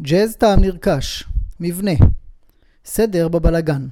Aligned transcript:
ג'אז 0.00 0.36
טעם 0.36 0.60
נרכש, 0.60 1.24
מבנה, 1.60 1.92
סדר 2.84 3.28
בבלגן. 3.28 3.86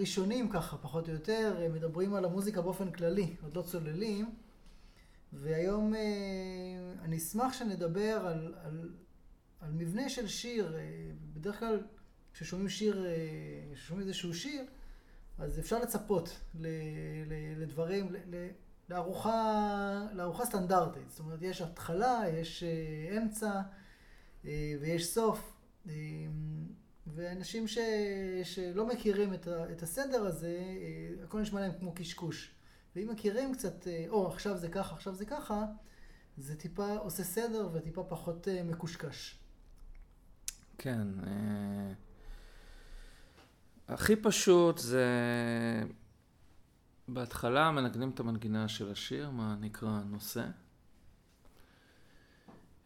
הראשונים 0.00 0.48
ככה, 0.48 0.76
פחות 0.76 1.08
או 1.08 1.12
יותר, 1.12 1.56
אה, 1.60 1.68
מדברים 1.68 2.14
על 2.14 2.24
המוזיקה 2.24 2.62
באופן 2.62 2.90
כללי, 2.90 3.36
עוד 3.42 3.56
לא 3.56 3.62
צוללים. 3.62 4.34
והיום 5.32 5.94
אה, 5.94 6.00
אני 7.02 7.16
אשמח 7.16 7.52
שנדבר 7.52 8.26
על, 8.26 8.54
על, 8.62 8.90
על 9.60 9.72
מבנה 9.72 10.08
של 10.08 10.28
שיר. 10.28 10.76
אה, 10.76 11.10
בדרך 11.34 11.58
כלל 11.58 11.82
כששומעים 12.34 12.68
שיר, 12.68 13.06
כששומעים 13.74 14.08
איזשהו 14.08 14.34
שיר, 14.34 14.64
אז 15.38 15.58
אפשר 15.58 15.78
לצפות 15.78 16.40
ל, 16.54 16.66
ל, 17.26 17.62
לדברים, 17.62 18.12
ל, 18.12 18.16
ל, 18.36 18.48
לארוחה, 18.88 20.06
לארוחה 20.12 20.44
סטנדרטית. 20.44 21.10
זאת 21.10 21.20
אומרת, 21.20 21.42
יש 21.42 21.62
התחלה, 21.62 22.22
יש 22.32 22.64
אמצע 23.16 23.60
ויש 24.80 25.06
סוף. 25.14 25.56
ואנשים 27.14 27.68
ש, 27.68 27.78
שלא 28.44 28.86
מכירים 28.86 29.34
את, 29.34 29.46
ה, 29.46 29.72
את 29.72 29.82
הסדר 29.82 30.26
הזה, 30.26 30.58
אה, 30.58 31.24
הכל 31.24 31.40
נשמע 31.40 31.60
להם 31.60 31.72
כמו 31.78 31.92
קשקוש. 31.94 32.54
ואם 32.96 33.08
מכירים 33.12 33.54
קצת, 33.54 33.86
אה, 33.86 34.06
או 34.08 34.28
עכשיו 34.28 34.56
זה 34.56 34.68
ככה, 34.68 34.94
עכשיו 34.94 35.14
זה 35.14 35.24
ככה, 35.24 35.64
זה 36.36 36.56
טיפה 36.56 36.96
עושה 36.96 37.24
סדר 37.24 37.68
וטיפה 37.72 38.04
פחות 38.08 38.48
אה, 38.48 38.62
מקושקש. 38.62 39.38
כן. 40.78 41.08
הכי 43.88 44.16
פשוט 44.16 44.78
זה... 44.78 45.04
בהתחלה 47.08 47.70
מנגנים 47.70 48.10
את 48.10 48.20
המנגינה 48.20 48.68
של 48.68 48.90
השיר, 48.90 49.30
מה 49.30 49.56
נקרא 49.60 50.00
נושא, 50.06 50.46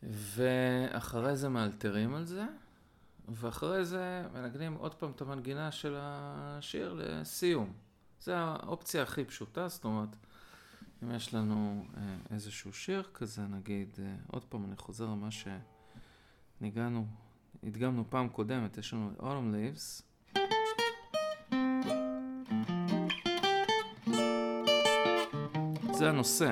ואחרי 0.02 1.36
זה 1.36 1.48
מאלתרים 1.48 2.14
על 2.14 2.24
זה, 2.24 2.44
ואחרי 3.28 3.84
זה 3.84 4.26
מנגנים 4.34 4.74
עוד 4.74 4.94
פעם 4.94 5.10
את 5.10 5.20
המנגינה 5.20 5.72
של 5.72 5.94
השיר 5.98 6.92
לסיום. 6.92 7.72
זה 8.20 8.36
האופציה 8.36 9.02
הכי 9.02 9.24
פשוטה, 9.24 9.68
זאת 9.68 9.84
אומרת, 9.84 10.16
אם 11.02 11.10
יש 11.10 11.34
לנו 11.34 11.84
אה, 11.96 12.16
איזשהו 12.30 12.72
שיר 12.72 13.02
כזה, 13.14 13.42
נגיד, 13.42 13.88
אה, 13.98 14.14
עוד 14.26 14.44
פעם 14.44 14.64
אני 14.64 14.76
חוזר 14.76 15.04
על 15.04 15.14
מה 15.14 15.28
שניגענו, 16.60 17.06
הדגמנו 17.62 18.04
פעם 18.10 18.28
קודמת, 18.28 18.78
יש 18.78 18.94
לנו 18.94 19.10
Autumn 19.18 19.54
Leaves. 19.54 20.02
זה 25.92 26.08
הנושא. 26.08 26.48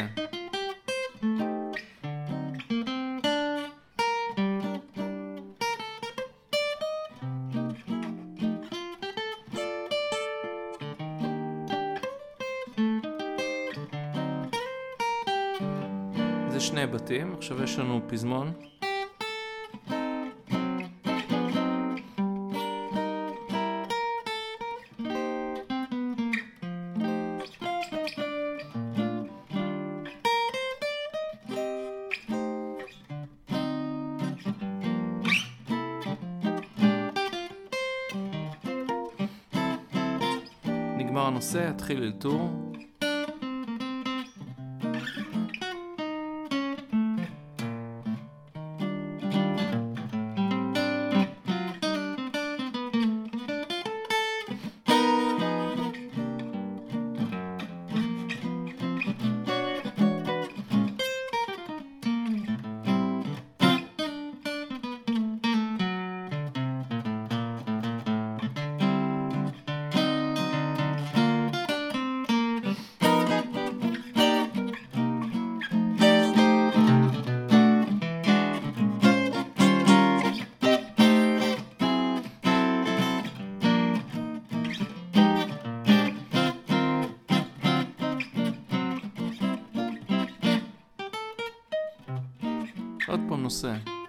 בתים, 17.12 17.34
עכשיו 17.34 17.62
יש 17.62 17.78
לנו 17.78 18.00
פזמון. 18.08 18.52
נגמר 40.96 41.26
הנושא, 41.26 41.70
יתחיל 41.70 42.02
אלתור. 42.02 42.71
עוד 93.64 94.01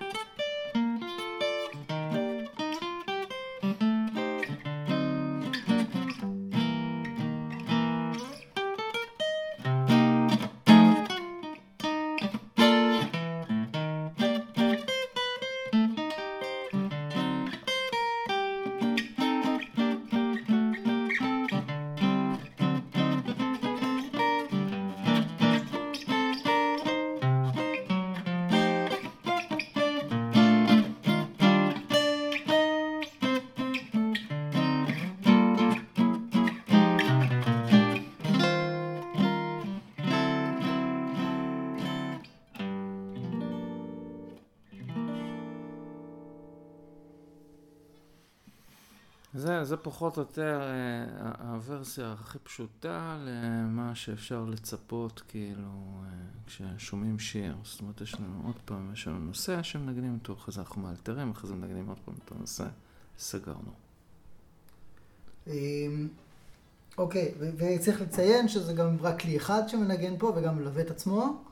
זה, 49.63 49.69
זה 49.69 49.77
פחות 49.77 50.17
או 50.17 50.21
יותר 50.21 50.61
אה, 50.61 51.51
הוורסיה 51.51 52.11
הכי 52.11 52.39
פשוטה 52.39 53.17
למה 53.25 53.95
שאפשר 53.95 54.45
לצפות 54.45 55.21
כאילו 55.27 56.01
אה, 56.03 56.09
כששומעים 56.47 57.19
שיר. 57.19 57.55
זאת 57.63 57.81
אומרת, 57.81 58.01
יש 58.01 58.15
לנו 58.19 58.41
עוד 58.45 58.55
פעם, 58.65 58.93
יש 58.93 59.07
לנו 59.07 59.19
נושא 59.19 59.63
שמנגנים 59.63 60.13
אותו, 60.13 60.33
אחרי 60.33 60.53
זה 60.53 60.59
אנחנו 60.59 60.81
מאלתרים, 60.81 61.31
אחרי 61.31 61.49
זה 61.49 61.55
מנגנים 61.55 61.87
עוד 61.87 61.97
פעם 62.05 62.15
את 62.25 62.31
הנושא, 62.31 62.65
סגרנו. 63.17 63.71
אמ, 65.47 66.07
אוקיי, 66.97 67.33
וצריך 67.57 68.01
לציין 68.01 68.47
שזה 68.47 68.73
גם 68.73 68.97
רק 69.01 69.21
כלי 69.21 69.37
אחד 69.37 69.61
שמנגן 69.67 70.17
פה 70.17 70.33
וגם 70.35 70.55
מלווה 70.55 70.81
את 70.81 70.91
עצמו. 70.91 71.43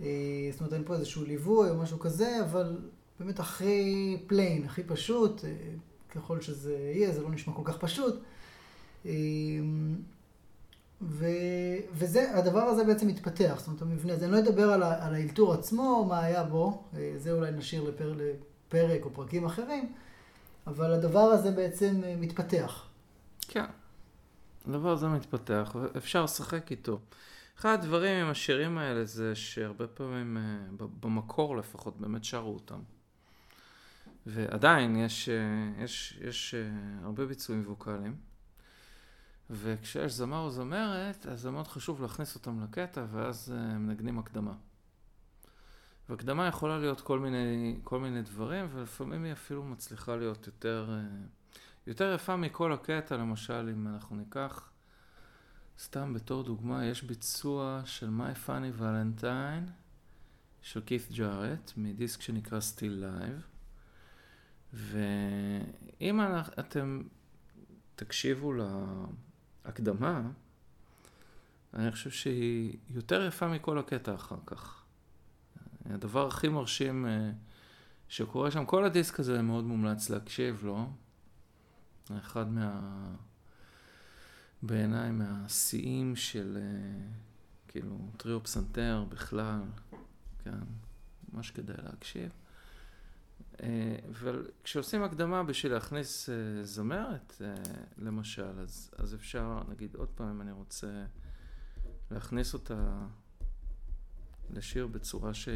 אה, 0.00 0.06
זאת 0.52 0.60
אומרת, 0.60 0.72
אין 0.72 0.84
פה 0.84 0.94
איזשהו 0.94 1.24
ליווי 1.24 1.70
או 1.70 1.76
משהו 1.76 1.98
כזה, 1.98 2.44
אבל 2.44 2.78
באמת 3.20 3.40
הכי 3.40 4.16
plain, 4.26 4.64
הכי 4.64 4.82
פשוט, 4.82 5.44
ככל 6.14 6.40
שזה 6.40 6.78
יהיה, 6.94 7.12
זה 7.12 7.22
לא 7.22 7.30
נשמע 7.30 7.54
כל 7.54 7.62
כך 7.64 7.78
פשוט. 7.78 8.14
אמ, 9.04 9.96
ו... 11.02 11.26
וזה, 11.92 12.38
הדבר 12.38 12.60
הזה 12.60 12.84
בעצם 12.84 13.06
מתפתח, 13.06 13.54
זאת 13.58 13.66
אומרת, 13.66 13.82
המבנה 13.82 14.12
הזה. 14.12 14.24
אני 14.24 14.32
לא 14.32 14.38
אדבר 14.38 14.72
על, 14.72 14.82
ה... 14.82 15.06
על 15.06 15.14
האלתור 15.14 15.52
עצמו, 15.52 16.04
מה 16.08 16.20
היה 16.20 16.44
בו, 16.44 16.84
אה, 16.94 17.12
זה 17.16 17.32
אולי 17.32 17.50
נשאיר 17.50 17.82
לפר... 17.82 18.14
לפרק 18.16 19.04
או 19.04 19.10
פרקים 19.10 19.44
אחרים, 19.44 19.92
אבל 20.66 20.92
הדבר 20.92 21.18
הזה 21.18 21.50
בעצם 21.50 22.00
אה, 22.04 22.16
מתפתח. 22.16 22.86
כן, 23.48 23.64
הדבר 24.68 24.90
הזה 24.90 25.08
מתפתח, 25.08 25.76
ואפשר 25.80 26.24
לשחק 26.24 26.70
איתו. 26.70 26.98
אחד 27.58 27.72
הדברים 27.72 28.24
עם 28.24 28.30
השירים 28.30 28.78
האלה 28.78 29.04
זה 29.04 29.34
שהרבה 29.34 29.86
פעמים, 29.86 30.36
אה, 30.36 30.86
במקור 31.00 31.56
לפחות, 31.56 31.96
באמת 32.00 32.24
שרו 32.24 32.54
אותם. 32.54 32.80
ועדיין 34.32 34.96
יש, 34.96 35.28
יש, 35.78 36.18
יש 36.20 36.54
הרבה 37.02 37.26
ביצועים 37.26 37.64
ווקאליים. 37.66 38.16
וכשיש 39.50 40.12
זמר 40.12 40.38
או 40.38 40.50
זמרת, 40.50 41.26
אז 41.26 41.40
זה 41.40 41.50
מאוד 41.50 41.68
חשוב 41.68 42.02
להכניס 42.02 42.34
אותם 42.34 42.62
לקטע, 42.62 43.04
ואז 43.10 43.52
אה, 43.56 43.78
מנגנים 43.78 44.18
הקדמה. 44.18 44.52
והקדמה 46.08 46.46
יכולה 46.46 46.78
להיות 46.78 47.00
כל 47.00 47.18
מיני, 47.18 47.78
כל 47.84 48.00
מיני 48.00 48.22
דברים, 48.22 48.66
ולפעמים 48.72 49.24
היא 49.24 49.32
אפילו 49.32 49.64
מצליחה 49.64 50.16
להיות 50.16 50.46
יותר, 50.46 50.90
אה, 50.90 51.26
יותר 51.86 52.12
יפה 52.14 52.36
מכל 52.36 52.72
הקטע, 52.72 53.16
למשל, 53.16 53.68
אם 53.72 53.88
אנחנו 53.88 54.16
ניקח, 54.16 54.70
סתם 55.78 56.14
בתור 56.14 56.42
דוגמה, 56.42 56.84
יש 56.84 57.02
ביצוע 57.02 57.82
של 57.84 58.08
My 58.08 58.48
Funny 58.48 58.80
Valentine 58.80 59.70
של 60.62 60.80
כית' 60.80 61.12
ג'ארט, 61.12 61.72
מדיסק 61.76 62.20
שנקרא 62.20 62.58
Still 62.58 63.02
Live, 63.02 63.49
ואם 64.72 66.20
אתם 66.58 67.02
תקשיבו 67.96 68.52
ל... 68.52 68.60
הקדמה, 69.64 70.22
אני 71.74 71.92
חושב 71.92 72.10
שהיא 72.10 72.76
יותר 72.90 73.26
יפה 73.26 73.48
מכל 73.48 73.78
הקטע 73.78 74.14
אחר 74.14 74.36
כך. 74.46 74.84
הדבר 75.86 76.26
הכי 76.26 76.48
מרשים 76.48 77.06
אה, 77.06 77.30
שקורה 78.08 78.50
שם, 78.50 78.64
כל 78.64 78.84
הדיסק 78.84 79.20
הזה 79.20 79.42
מאוד 79.42 79.64
מומלץ 79.64 80.10
להקשיב 80.10 80.64
לו. 80.64 80.92
אחד 82.18 82.50
מה... 82.50 82.80
בעיניי 84.62 85.10
מהשיאים 85.10 86.16
של 86.16 86.58
אה, 86.60 87.06
כאילו 87.68 87.98
טריו 88.16 88.42
פסנתר 88.42 89.04
בכלל, 89.08 89.60
כן, 90.44 90.58
ממש 91.32 91.50
כדאי 91.50 91.76
להקשיב. 91.82 92.30
אה, 93.62 93.96
אבל 94.10 94.46
כשעושים 94.64 95.02
הקדמה 95.02 95.42
בשביל 95.42 95.72
להכניס 95.72 96.28
אה, 96.28 96.64
זמרת, 96.64 97.34
אה, 97.40 97.54
למשל, 97.98 98.60
אז, 98.60 98.90
אז 98.98 99.14
אפשר, 99.14 99.62
נגיד 99.68 99.94
עוד 99.94 100.08
פעם, 100.08 100.28
אם 100.28 100.40
אני 100.40 100.52
רוצה 100.52 101.04
להכניס 102.10 102.54
אותה 102.54 103.06
לשיר 104.50 104.86
בצורה 104.86 105.34
ש... 105.34 105.48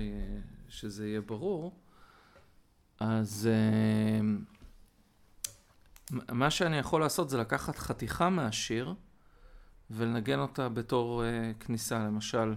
שזה 0.69 1.07
יהיה 1.09 1.21
ברור, 1.21 1.81
אז 3.01 3.49
מה 6.11 6.51
שאני 6.51 6.77
יכול 6.77 7.01
לעשות 7.01 7.31
זה 7.31 7.39
לקחת 7.39 7.79
חתיכה 7.79 8.31
מהשיר 8.31 8.95
ולנגן 9.91 10.39
אותה 10.39 10.69
בתור 10.69 11.23
כניסה, 11.61 11.99
למשל. 11.99 12.55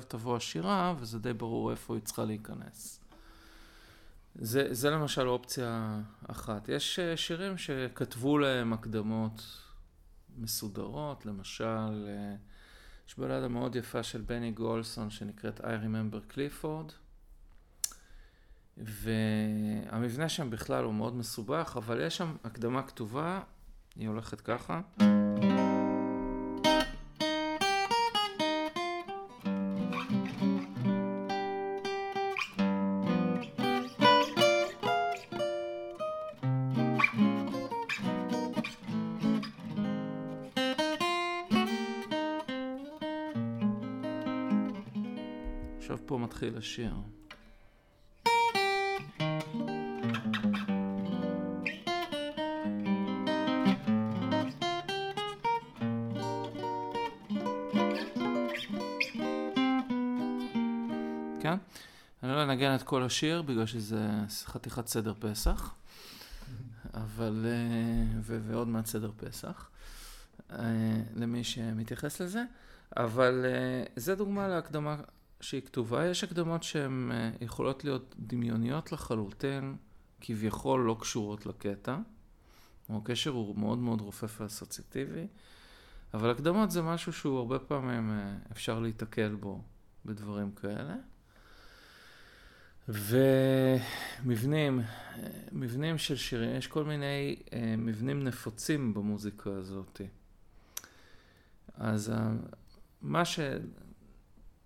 עכשיו 0.00 0.20
תבוא 0.20 0.36
השירה, 0.36 0.94
וזה 0.98 1.18
די 1.18 1.32
ברור 1.32 1.70
איפה 1.70 1.94
היא 1.94 2.02
צריכה 2.02 2.24
להיכנס. 2.24 3.00
זה, 4.34 4.74
זה 4.74 4.90
למשל 4.90 5.28
אופציה 5.28 6.00
אחת. 6.28 6.68
יש 6.68 6.98
אה, 6.98 7.16
שירים 7.16 7.58
שכתבו 7.58 8.38
להם 8.38 8.72
הקדמות 8.72 9.42
מסודרות, 10.38 11.26
למשל, 11.26 11.64
אה, 12.08 12.34
יש 13.08 13.18
בלדה 13.18 13.48
מאוד 13.48 13.76
יפה 13.76 14.02
של 14.02 14.20
בני 14.20 14.52
גולסון 14.52 15.10
שנקראת 15.10 15.60
I 15.60 15.62
Remember 15.62 16.34
Clifford, 16.34 16.92
והמבנה 18.76 20.28
שם 20.28 20.50
בכלל 20.50 20.84
הוא 20.84 20.94
מאוד 20.94 21.16
מסובך, 21.16 21.74
אבל 21.76 22.00
יש 22.00 22.16
שם 22.16 22.36
הקדמה 22.44 22.82
כתובה, 22.82 23.40
היא 23.96 24.08
הולכת 24.08 24.40
ככה. 24.40 24.80
השיר. 46.80 46.94
כן? 61.40 61.56
אני 62.22 62.32
לא 62.32 62.42
אנגן 62.42 62.74
את 62.74 62.82
כל 62.82 63.02
השיר 63.02 63.42
בגלל 63.42 63.66
שזה 63.66 64.08
חתיכת 64.44 64.86
סדר 64.86 65.14
פסח, 65.18 65.74
אבל, 66.94 67.46
אה, 67.48 68.18
ו- 68.20 68.38
ועוד 68.42 68.68
מעט 68.68 68.86
סדר 68.86 69.10
פסח, 69.16 69.70
אה, 70.52 70.56
למי 71.14 71.44
שמתייחס 71.44 72.20
לזה, 72.20 72.42
אבל 72.96 73.44
אה, 73.44 73.84
זה 73.96 74.14
דוגמה 74.14 74.48
להקדמה 74.48 74.96
שהיא 75.40 75.60
כתובה, 75.60 76.06
יש 76.06 76.24
הקדמות 76.24 76.62
שהן 76.62 77.10
אה, 77.12 77.30
יכולות 77.40 77.84
להיות 77.84 78.14
דמיוניות 78.18 78.92
לחלוטין, 78.92 79.76
כביכול 80.20 80.80
לא 80.80 80.96
קשורות 81.00 81.46
לקטע. 81.46 81.96
הקשר 82.88 83.30
הוא 83.30 83.58
מאוד 83.58 83.78
מאוד 83.78 84.00
רופף 84.00 84.40
ואסוציאטיבי, 84.40 85.26
אבל 86.14 86.30
הקדמות 86.30 86.70
זה 86.70 86.82
משהו 86.82 87.12
שהוא 87.12 87.38
הרבה 87.38 87.58
פעמים 87.58 88.10
אה, 88.10 88.36
אפשר 88.52 88.80
להיתקל 88.80 89.34
בו 89.34 89.62
בדברים 90.04 90.52
כאלה. 90.52 90.94
ומבנים, 92.88 94.80
אה, 94.80 94.84
מבנים 95.52 95.98
של 95.98 96.16
שירים, 96.16 96.56
יש 96.56 96.66
כל 96.66 96.84
מיני 96.84 97.36
מבנים 97.78 98.24
נפוצים 98.24 98.94
במוזיקה 98.94 99.50
הזאת. 99.50 100.00
אז 101.74 102.12
מה 103.02 103.24
ש... 103.24 103.40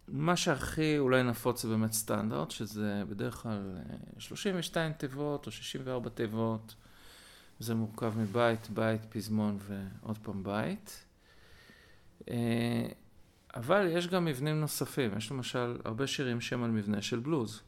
מה 0.09 0.37
שהכי 0.37 0.99
אולי 0.99 1.23
נפוץ 1.23 1.63
זה 1.63 1.69
באמת 1.69 1.93
סטנדרט, 1.93 2.51
שזה 2.51 3.03
בדרך 3.09 3.35
כלל 3.35 3.77
32 4.19 4.93
אה, 4.93 4.97
תיבות 4.97 5.47
או 5.47 5.53
64 5.53 6.11
תיבות. 6.11 6.75
זה 7.59 7.75
מורכב 7.75 8.19
מבית, 8.19 8.71
בית, 8.71 9.05
פזמון 9.09 9.59
ועוד 9.61 10.19
פעם 10.19 10.43
בית. 10.43 11.05
אה, 12.31 12.87
אבל 13.57 13.89
יש 13.91 14.09
גם 14.09 14.25
מבנים 14.25 14.61
נוספים. 14.61 15.17
יש 15.17 15.31
למשל 15.31 15.79
הרבה 15.85 16.07
שירים 16.07 16.41
שהם 16.41 16.65
על 16.65 16.71
מבנה 16.71 17.03
של 17.03 17.19
בלוז, 17.19 17.61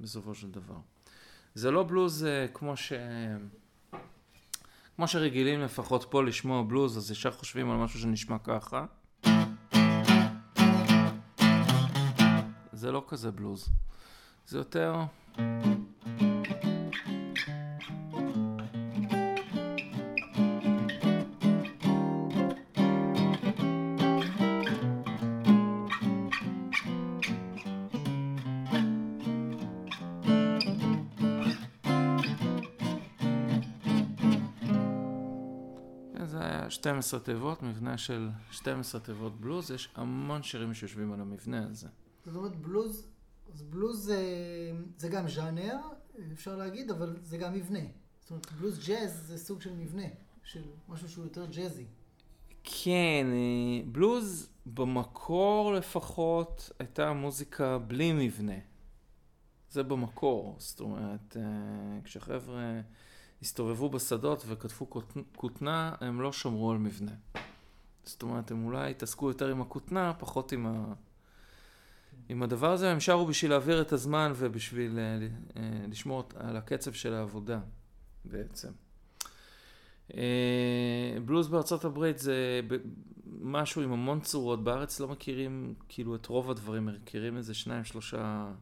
בסופו 0.00 0.34
של 0.34 0.50
דבר. 0.50 0.78
זה 1.54 1.70
לא 1.70 1.82
בלוז 1.82 2.24
אה, 2.24 2.46
כמו 2.54 2.76
ש... 2.76 2.92
כמו 4.96 5.08
שרגילים 5.08 5.60
לפחות 5.60 6.06
פה 6.10 6.22
לשמוע 6.24 6.62
בלוז, 6.62 6.98
אז 6.98 7.10
ישר 7.10 7.30
חושבים 7.30 7.70
על 7.70 7.76
משהו 7.76 8.00
שנשמע 8.00 8.38
ככה. 8.38 8.86
זה 12.78 12.92
לא 12.92 13.04
כזה 13.08 13.30
בלוז. 13.30 13.68
זה 14.46 14.58
יותר... 14.58 14.94
זה 36.24 36.40
היה 36.40 36.70
12 36.70 37.20
תיבות, 37.20 37.62
מבנה 37.62 37.98
של 37.98 38.28
12 38.50 39.00
תיבות 39.00 39.40
בלוז, 39.40 39.70
יש 39.70 39.88
המון 39.94 40.42
שירים 40.42 40.74
שיושבים 40.74 41.12
על 41.12 41.20
המבנה 41.20 41.66
הזה. 41.70 41.88
זאת 42.28 42.36
אומרת, 42.36 42.56
בלוז, 42.56 43.06
אז 43.52 43.62
בלוז 43.62 44.04
זה, 44.04 44.22
זה 44.96 45.08
גם 45.08 45.28
ז'אנר, 45.28 45.76
אפשר 46.32 46.56
להגיד, 46.56 46.90
אבל 46.90 47.16
זה 47.22 47.36
גם 47.38 47.54
מבנה. 47.54 47.84
זאת 48.20 48.30
אומרת, 48.30 48.52
בלוז 48.52 48.86
ג'אז 48.86 49.26
זה 49.26 49.38
סוג 49.38 49.60
של 49.60 49.74
מבנה, 49.74 50.06
של 50.44 50.62
משהו 50.88 51.08
שהוא 51.08 51.24
יותר 51.24 51.46
ג'אזי. 51.46 51.86
כן, 52.64 53.26
אה, 53.32 53.82
בלוז 53.92 54.48
במקור 54.66 55.72
לפחות 55.72 56.70
הייתה 56.78 57.12
מוזיקה 57.12 57.78
בלי 57.78 58.12
מבנה. 58.12 58.58
זה 59.70 59.82
במקור, 59.82 60.56
זאת 60.58 60.80
אומרת, 60.80 61.36
אה, 61.36 62.00
כשחבר'ה 62.04 62.80
הסתובבו 63.42 63.90
בשדות 63.90 64.44
וכתבו 64.46 64.90
כותנה, 65.36 65.94
הם 66.00 66.20
לא 66.20 66.32
שמרו 66.32 66.70
על 66.70 66.78
מבנה. 66.78 67.12
זאת 68.04 68.22
אומרת, 68.22 68.50
הם 68.50 68.64
אולי 68.64 68.90
התעסקו 68.90 69.28
יותר 69.28 69.48
עם 69.48 69.60
הכותנה, 69.60 70.12
פחות 70.18 70.52
עם, 70.52 70.66
ה... 70.66 70.92
עם 72.28 72.42
הדבר 72.42 72.72
הזה, 72.72 72.90
הם 72.90 73.00
שרו 73.00 73.26
בשביל 73.26 73.50
להעביר 73.50 73.80
את 73.80 73.92
הזמן 73.92 74.32
ובשביל 74.36 74.98
uh, 75.48 75.58
לשמור 75.90 76.24
על 76.36 76.56
הקצב 76.56 76.92
של 76.92 77.14
העבודה 77.14 77.60
בעצם. 78.24 78.68
Uh, 80.10 80.14
בלוז 81.24 81.48
בארצות 81.48 81.84
הברית 81.84 82.18
זה 82.18 82.60
משהו 83.40 83.82
עם 83.82 83.92
המון 83.92 84.20
צורות, 84.20 84.64
בארץ 84.64 85.00
לא 85.00 85.08
מכירים 85.08 85.74
כאילו 85.88 86.14
את 86.14 86.26
רוב 86.26 86.50
הדברים, 86.50 86.86
מכירים 86.86 87.36
איזה 87.36 87.54
שניים 87.54 87.84
שלושה 87.84 88.52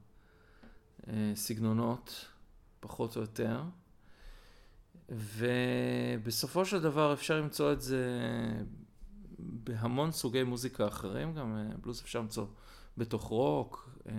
uh, 1.02 1.06
סגנונות, 1.34 2.26
פחות 2.80 3.16
או 3.16 3.20
יותר. 3.20 3.62
ובסופו 5.08 6.64
של 6.64 6.82
דבר 6.82 7.12
אפשר 7.12 7.40
למצוא 7.40 7.72
את 7.72 7.80
זה 7.80 8.02
בהמון 9.38 10.12
סוגי 10.12 10.42
מוזיקה 10.42 10.88
אחרים, 10.88 11.34
גם 11.34 11.56
אה, 11.56 11.76
בלוז 11.82 12.00
אפשר 12.00 12.18
למצוא 12.18 12.46
בתוך 12.98 13.24
רוק, 13.24 13.90
אה, 14.08 14.12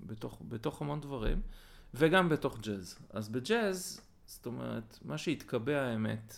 בתוך, 0.00 0.42
בתוך 0.48 0.82
המון 0.82 1.00
דברים, 1.00 1.40
וגם 1.94 2.28
בתוך 2.28 2.58
ג'אז. 2.60 2.98
אז 3.10 3.28
בג'אז, 3.28 4.00
זאת 4.26 4.46
אומרת, 4.46 4.98
מה 5.04 5.18
שהתקבע 5.18 5.80
האמת, 5.80 6.36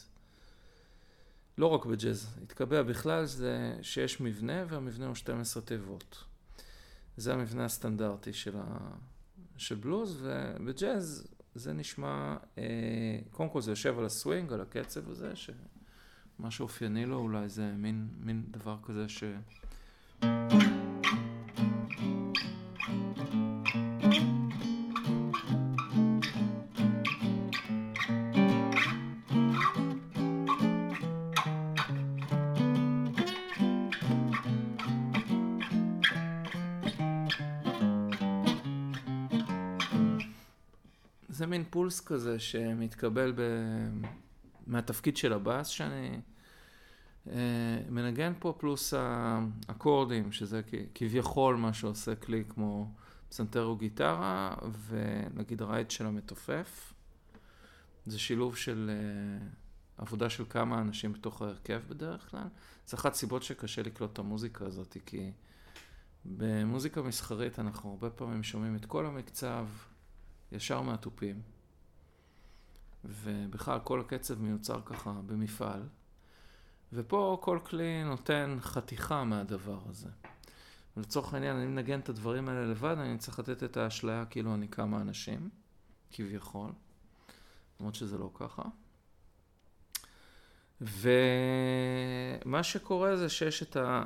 לא 1.59 1.67
רק 1.67 1.87
בג'אז, 1.87 2.39
התקבע 2.43 2.83
בכלל 2.83 3.25
זה 3.25 3.79
שיש 3.83 4.21
מבנה, 4.21 4.65
והמבנה 4.69 5.07
הוא 5.07 5.15
12 5.15 5.63
תיבות. 5.63 6.25
זה 7.17 7.35
המבנה 7.35 7.65
הסטנדרטי 7.65 8.33
של, 8.33 8.57
ה... 8.57 8.91
של 9.57 9.75
בלוז, 9.75 10.23
ובג'אז 10.23 11.27
זה 11.55 11.73
נשמע, 11.73 12.37
אה, 12.59 12.65
קודם 13.31 13.49
כל 13.49 13.61
זה 13.61 13.73
יושב 13.73 13.99
על 13.99 14.05
הסווינג, 14.05 14.53
על 14.53 14.61
הקצב 14.61 15.11
הזה, 15.11 15.33
שמה 15.37 16.51
שאופייני 16.51 17.07
לו 17.07 17.17
אולי 17.17 17.49
זה 17.49 17.73
מין, 17.73 18.09
מין 18.21 18.45
דבר 18.51 18.77
כזה 18.83 19.09
ש... 19.09 19.25
פולס 41.99 42.07
כזה 42.07 42.39
שמתקבל 42.39 43.33
ב... 43.37 43.41
מהתפקיד 44.67 45.17
של 45.17 45.33
הבאס 45.33 45.67
שאני 45.67 46.21
אה, 47.27 47.81
מנגן 47.91 48.33
פה, 48.39 48.55
פלוס 48.59 48.95
האקורדים, 48.97 50.33
שזה 50.33 50.61
כביכול 50.95 51.57
מה 51.57 51.73
שעושה 51.73 52.15
כלי 52.15 52.45
כמו 52.49 52.93
פסנתר 53.29 53.65
או 53.65 53.77
גיטרה, 53.77 54.57
ונגיד 54.89 55.63
הרייט 55.63 55.91
של 55.91 56.07
המתופף. 56.07 56.93
זה 58.07 58.19
שילוב 58.19 58.57
של 58.57 58.91
אה, 58.91 59.47
עבודה 59.97 60.31
של 60.31 60.45
כמה 60.51 60.81
אנשים 60.81 61.13
בתוך 61.13 61.43
ההרכב 61.43 61.81
בדרך 61.89 62.31
כלל. 62.31 62.49
זה 62.87 62.97
אחת 62.97 63.13
הסיבות 63.13 63.43
שקשה 63.43 63.83
לקלוט 63.83 64.13
את 64.13 64.19
המוזיקה 64.19 64.67
הזאת, 64.67 64.97
כי 65.07 65.33
במוזיקה 66.25 67.03
מסחרית 67.03 67.59
אנחנו 67.59 67.91
הרבה 67.91 68.11
פעמים 68.11 68.43
שומעים 68.43 68.77
את 68.77 68.85
כל 68.85 69.07
המקצב, 69.07 69.67
ישר 70.53 70.83
מהתופים, 70.83 71.58
ובכלל 73.05 73.79
כל 73.85 74.01
הקצב 74.01 74.43
מיוצר 74.43 74.81
ככה 74.85 75.13
במפעל, 75.27 75.83
ופה 76.93 77.39
כל 77.43 77.59
כלי 77.65 78.05
נותן 78.05 78.59
חתיכה 78.61 79.25
מהדבר 79.25 79.79
הזה. 79.87 80.09
לצורך 80.97 81.35
העניין, 81.35 81.57
אני 81.57 81.67
מנגן 81.67 82.01
את 82.01 82.09
הדברים 82.09 82.49
האלה 82.49 82.67
לבד, 82.67 82.97
אני 82.99 83.19
צריך 83.19 83.39
לתת 83.39 83.63
את 83.63 83.77
האשליה 83.77 84.25
כאילו 84.25 84.55
אני 84.55 84.69
כמה 84.69 85.01
אנשים, 85.01 85.51
כביכול, 86.11 86.73
למרות 87.81 87.95
שזה 87.95 88.19
לא 88.19 88.31
ככה. 88.35 88.63
ומה 90.81 92.63
שקורה 92.63 93.17
זה 93.17 93.29
שיש 93.29 93.63
את, 93.63 93.77
ה... 93.77 94.03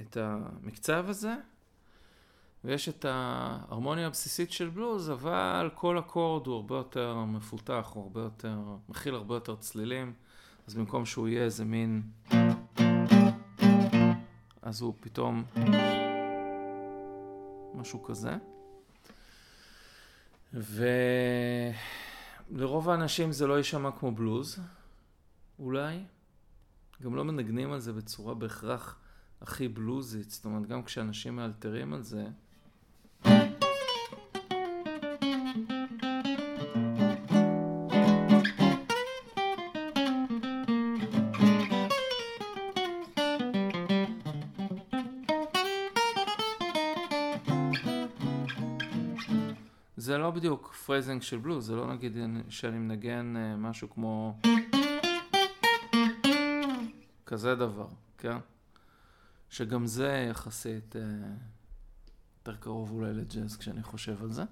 את 0.00 0.16
המקצב 0.16 1.04
הזה, 1.08 1.34
ויש 2.64 2.88
את 2.88 3.04
ההרמוניה 3.04 4.06
הבסיסית 4.06 4.52
של 4.52 4.68
בלוז, 4.68 5.10
אבל 5.10 5.70
כל 5.74 5.98
אקורד 5.98 6.46
הוא 6.46 6.56
הרבה 6.56 6.76
יותר 6.76 7.18
מפותח, 7.18 7.90
הוא 7.94 8.02
הרבה 8.02 8.20
יותר, 8.20 8.58
מכיל 8.88 9.14
הרבה 9.14 9.34
יותר 9.34 9.56
צלילים, 9.56 10.12
אז 10.66 10.74
במקום 10.74 11.06
שהוא 11.06 11.28
יהיה 11.28 11.44
איזה 11.44 11.64
מין... 11.64 12.02
אז 14.62 14.80
הוא 14.80 14.94
פתאום 15.00 15.44
משהו 17.74 18.02
כזה. 18.02 18.36
ולרוב 22.50 22.90
האנשים 22.90 23.32
זה 23.32 23.46
לא 23.46 23.58
יישמע 23.58 23.90
כמו 23.90 24.12
בלוז, 24.12 24.58
אולי. 25.58 26.04
גם 27.02 27.16
לא 27.16 27.24
מנגנים 27.24 27.72
על 27.72 27.80
זה 27.80 27.92
בצורה 27.92 28.34
בהכרח 28.34 28.98
הכי 29.40 29.68
בלוזית, 29.68 30.30
זאת 30.30 30.44
אומרת, 30.44 30.66
גם 30.66 30.82
כשאנשים 30.82 31.36
מאלתרים 31.36 31.92
על 31.92 32.02
זה, 32.02 32.26
בדיוק 50.44 50.74
phrasing 50.74 51.22
של 51.22 51.38
בלוז, 51.38 51.66
זה 51.66 51.76
לא 51.76 51.92
נגיד 51.92 52.16
שאני 52.48 52.78
מנגן 52.78 53.36
אה, 53.36 53.56
משהו 53.56 53.90
כמו 53.90 54.40
כזה 57.26 57.54
דבר, 57.54 57.88
כן? 58.18 58.36
שגם 59.50 59.86
זה 59.86 60.26
יחסית 60.30 60.96
אה, 60.96 61.02
יותר 62.38 62.56
קרוב 62.56 62.90
אולי 62.90 63.12
לג'אז 63.12 63.56
כשאני 63.56 63.82
חושב 63.82 64.22
על 64.22 64.32
זה. 64.32 64.42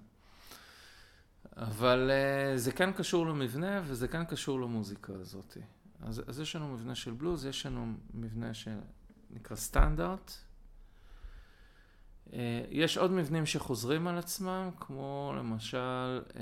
אבל 1.56 2.10
uh, 2.10 2.58
זה 2.58 2.72
כן 2.72 2.92
קשור 2.92 3.26
למבנה 3.26 3.82
וזה 3.84 4.08
כן 4.08 4.24
קשור 4.24 4.60
למוזיקה 4.60 5.12
הזאת. 5.12 5.56
אז, 6.00 6.22
אז 6.26 6.40
יש 6.40 6.56
לנו 6.56 6.68
מבנה 6.68 6.94
של 6.94 7.12
בלוז, 7.12 7.46
יש 7.46 7.66
לנו 7.66 7.94
מבנה 8.14 8.54
שנקרא 8.54 9.56
סטנדרט. 9.56 10.32
Uh, 12.32 12.34
יש 12.70 12.98
עוד 12.98 13.10
מבנים 13.10 13.46
שחוזרים 13.46 14.06
על 14.06 14.18
עצמם, 14.18 14.70
כמו 14.80 15.32
למשל 15.36 16.20
uh, 16.28 16.34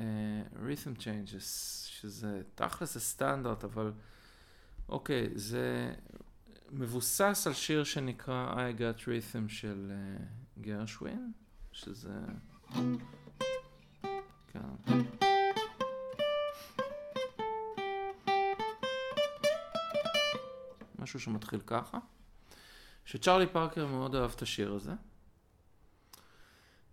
rhythm 0.54 1.00
changes, 1.00 1.44
שזה 1.86 2.42
תכלס 2.54 2.94
זה 2.94 3.00
סטנדרט, 3.00 3.64
אבל 3.64 3.92
אוקיי, 4.88 5.28
זה 5.34 5.94
מבוסס 6.70 7.46
על 7.46 7.52
שיר 7.52 7.84
שנקרא 7.84 8.54
I 8.54 8.78
Got 8.78 9.02
Rhythm 9.02 9.48
של 9.48 9.92
גרשווין, 10.60 11.32
שזה... 11.72 12.20
כן. 14.52 14.60
משהו 20.98 21.20
שמתחיל 21.20 21.60
ככה, 21.66 21.98
שצ'רלי 23.04 23.46
פארקר 23.46 23.86
מאוד 23.86 24.14
אהב 24.14 24.30
את 24.36 24.42
השיר 24.42 24.72
הזה, 24.72 24.92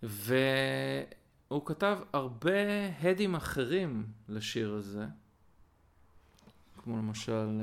והוא 0.03 1.65
כתב 1.65 1.97
הרבה 2.13 2.51
הדים 3.01 3.35
אחרים 3.35 4.07
לשיר 4.29 4.73
הזה, 4.73 5.05
כמו 6.77 6.97
למשל 6.97 7.61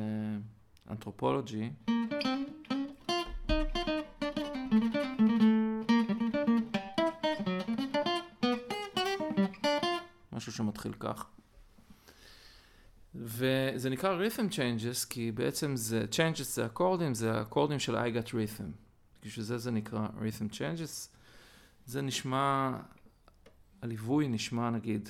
אנתרופולוגי. 0.90 1.70
Uh, 1.86 1.94
משהו 10.32 10.52
שמתחיל 10.52 10.92
כך. 10.92 11.26
וזה 13.14 13.90
נקרא 13.90 14.18
rhythm 14.18 14.52
changes, 14.52 15.08
כי 15.10 15.32
בעצם 15.32 15.76
זה, 15.76 16.04
changes 16.10 16.42
זה 16.42 16.66
אקורדים, 16.66 17.14
זה 17.14 17.42
אקורדים 17.42 17.78
של 17.78 17.96
I 17.96 18.08
got 18.08 18.28
rhythm. 18.28 18.64
בשביל 19.22 19.44
זה 19.44 19.58
זה 19.58 19.70
נקרא 19.70 20.08
rhythm 20.08 20.52
changes. 20.54 21.13
זה 21.86 22.02
נשמע, 22.02 22.70
הליווי 23.82 24.28
נשמע 24.28 24.70
נגיד. 24.70 25.08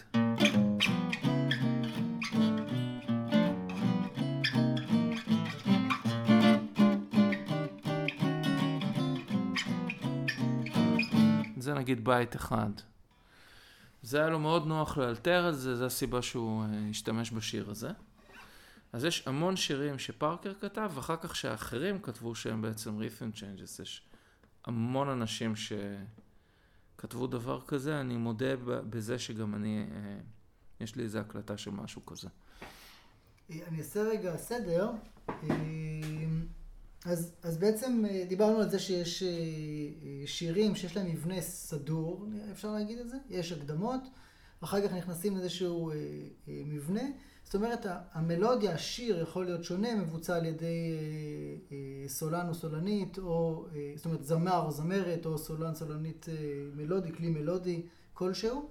זה 11.56 11.74
נגיד 11.74 12.04
בית 12.04 12.36
אחד. 12.36 12.70
זה 14.02 14.18
היה 14.18 14.28
לו 14.28 14.38
מאוד 14.38 14.66
נוח 14.66 14.98
לאלתר 14.98 15.48
את 15.48 15.58
זה, 15.58 15.76
זו 15.76 15.84
הסיבה 15.86 16.22
שהוא 16.22 16.62
אה, 16.62 16.68
השתמש 16.90 17.32
בשיר 17.32 17.70
הזה. 17.70 17.90
אז 18.92 19.04
יש 19.04 19.28
המון 19.28 19.56
שירים 19.56 19.98
שפארקר 19.98 20.54
כתב, 20.60 20.90
ואחר 20.94 21.16
כך 21.16 21.36
שאחרים 21.36 21.98
כתבו 21.98 22.34
שהם 22.34 22.62
בעצם 22.62 22.98
rhythm 22.98 23.32
changes. 23.32 23.78
יש 23.78 24.02
המון 24.64 25.08
אנשים 25.08 25.56
ש... 25.56 25.72
שכתבו 27.04 27.26
דבר 27.26 27.61
כזה, 27.66 28.00
אני 28.00 28.16
מודה 28.16 28.56
בזה 28.64 29.18
שגם 29.18 29.54
אני, 29.54 29.87
uh, 29.88 30.84
יש 30.84 30.96
לי 30.96 31.02
איזו 31.02 31.18
הקלטה 31.18 31.56
של 31.56 31.70
משהו 31.70 32.06
כזה. 32.06 32.28
אני 33.50 33.78
אעשה 33.78 34.02
רגע 34.02 34.37
סדר. 34.37 34.90
אז, 37.04 37.32
אז 37.42 37.58
בעצם 37.58 38.04
אה, 38.11 38.25
דיברנו 38.28 38.58
על 38.58 38.70
זה 38.70 38.78
שיש 38.78 39.23
אה, 39.23 39.28
אה, 39.28 40.26
שירים 40.26 40.75
שיש 40.75 40.96
להם 40.96 41.06
מבנה 41.06 41.40
סדור, 41.40 42.26
אפשר 42.52 42.73
להגיד 42.73 42.99
את 42.99 43.08
זה? 43.08 43.16
יש 43.30 43.52
הקדמות, 43.52 44.00
אחר 44.61 44.88
כך 44.88 44.94
נכנסים 44.94 45.37
לאיזשהו 45.37 45.92
מבנה. 46.46 47.02
זאת 47.44 47.54
אומרת, 47.54 47.86
המלודיה, 48.12 48.74
השיר 48.74 49.22
יכול 49.22 49.44
להיות 49.44 49.64
שונה, 49.64 49.94
מבוצע 49.94 50.36
על 50.36 50.44
ידי 50.44 50.98
סולן 52.06 52.48
או 52.48 52.54
סולנית, 52.54 53.18
או 53.18 53.66
זאת 53.96 54.06
אומרת 54.06 54.24
זמר 54.24 54.62
או 54.64 54.70
זמרת, 54.70 55.26
או 55.26 55.38
סולן, 55.38 55.74
סולנית 55.74 56.26
מלודי, 56.74 57.12
כלי 57.12 57.28
מלודי 57.28 57.86
כלשהו. 58.14 58.70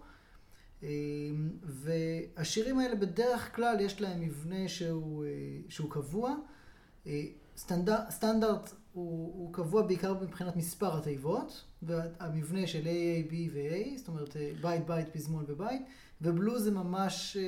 והשירים 1.64 2.80
האלה 2.80 2.96
בדרך 2.96 3.56
כלל 3.56 3.80
יש 3.80 4.02
להם 4.02 4.22
מבנה 4.22 4.68
שהוא, 4.68 5.26
שהוא 5.70 5.92
קבוע. 5.92 6.36
סטנדר, 7.58 7.98
סטנדרט 8.10 8.74
הוא, 8.94 9.34
הוא 9.34 9.54
קבוע 9.54 9.82
בעיקר 9.82 10.14
מבחינת 10.22 10.56
מספר 10.56 10.98
התיבות, 10.98 11.64
והמבנה 11.82 12.68
של 12.68 12.84
A, 12.84 13.28
A, 13.28 13.32
B 13.32 13.34
ו-A, 13.54 13.98
זאת 13.98 14.08
אומרת 14.08 14.38
אה, 14.38 14.52
בית, 14.62 14.86
בית, 14.86 15.10
פזמון 15.10 15.46
ובית, 15.48 15.82
ובלוז 16.22 16.64
זה 16.64 16.72
ממש 16.72 17.38
אה, 17.40 17.44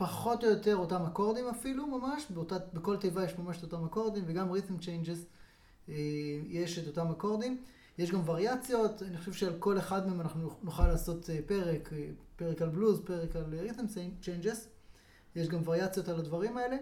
פחות 0.00 0.44
או 0.44 0.48
יותר 0.50 0.76
אותם 0.76 1.02
אקורדים 1.02 1.48
אפילו 1.48 1.86
ממש, 1.86 2.26
באותה, 2.30 2.56
בכל 2.72 2.96
תיבה 2.96 3.24
יש 3.24 3.38
ממש 3.38 3.58
את 3.58 3.62
אותם 3.62 3.84
אקורדים, 3.84 4.24
וגם 4.26 4.52
rhythm 4.52 4.82
changes 4.82 5.18
אה, 5.88 5.94
יש 6.48 6.78
את 6.78 6.86
אותם 6.86 7.10
אקורדים. 7.10 7.62
יש 7.98 8.10
גם 8.10 8.28
וריאציות, 8.28 9.02
אני 9.02 9.18
חושב 9.18 9.32
שעל 9.32 9.52
כל 9.58 9.78
אחד 9.78 10.08
מהם 10.08 10.20
אנחנו 10.20 10.50
נוכל 10.62 10.88
לעשות 10.88 11.30
פרק, 11.46 11.90
פרק 12.36 12.62
על 12.62 12.68
בלוז, 12.68 13.00
פרק 13.04 13.36
על 13.36 13.44
rhythm 13.68 13.98
changes. 14.24 14.58
יש 15.36 15.48
גם 15.48 15.60
וריאציות 15.64 16.08
על 16.08 16.18
הדברים 16.18 16.56
האלה. 16.56 16.76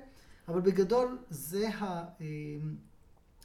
אבל 0.48 0.60
בגדול 0.60 1.18
זה, 1.30 1.68
ה, 1.68 2.04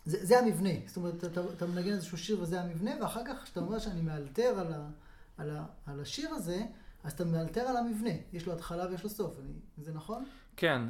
זה, 0.05 0.25
זה 0.25 0.39
המבנה. 0.39 0.73
זאת 0.87 0.97
אומרת, 0.97 1.23
אתה, 1.23 1.41
אתה 1.57 1.65
מנגן 1.65 1.93
איזשהו 1.93 2.17
שיר 2.17 2.41
וזה 2.41 2.61
המבנה, 2.61 2.91
ואחר 3.01 3.21
כך 3.25 3.43
כשאתה 3.43 3.59
אומר 3.59 3.79
שאני 3.79 4.01
מאלתר 4.01 4.59
על, 4.59 4.73
ה, 4.73 4.89
על, 5.37 5.49
ה, 5.49 5.65
על 5.85 5.99
השיר 5.99 6.29
הזה, 6.29 6.61
אז 7.03 7.11
אתה 7.11 7.25
מאלתר 7.25 7.61
על 7.61 7.77
המבנה. 7.77 8.13
יש 8.33 8.45
לו 8.45 8.53
התחלה 8.53 8.87
ויש 8.89 9.03
לו 9.03 9.09
סוף. 9.09 9.39
אני, 9.39 9.53
זה 9.77 9.93
נכון? 9.93 10.25
כן. 10.57 10.81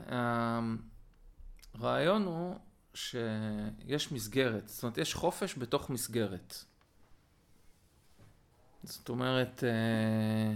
הרעיון 1.73 2.23
הוא 2.25 2.55
שיש 2.93 4.11
מסגרת. 4.11 4.67
זאת 4.67 4.83
אומרת, 4.83 4.97
יש 4.97 5.13
חופש 5.13 5.57
בתוך 5.57 5.89
מסגרת. 5.89 6.55
זאת 8.83 9.09
אומרת... 9.09 9.63
אה, 9.63 10.55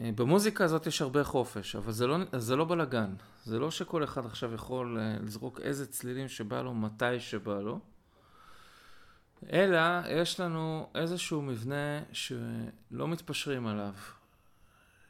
אה, 0.00 0.10
במוזיקה 0.14 0.64
הזאת 0.64 0.86
יש 0.86 1.02
הרבה 1.02 1.24
חופש, 1.24 1.76
אבל 1.76 1.92
זה 1.92 2.06
לא, 2.06 2.16
זה 2.36 2.56
לא 2.56 2.64
בלאגן. 2.64 3.14
זה 3.44 3.58
לא 3.58 3.70
שכל 3.70 4.04
אחד 4.04 4.26
עכשיו 4.26 4.54
יכול 4.54 4.98
אה, 5.00 5.16
לזרוק 5.20 5.60
איזה 5.60 5.86
צלילים 5.86 6.28
שבא 6.28 6.62
לו, 6.62 6.74
מתי 6.74 7.20
שבא 7.20 7.60
לו, 7.60 7.80
אלא 9.52 9.80
יש 10.08 10.40
לנו 10.40 10.90
איזשהו 10.94 11.42
מבנה 11.42 12.02
שלא 12.12 13.08
מתפשרים 13.08 13.66
עליו, 13.66 13.94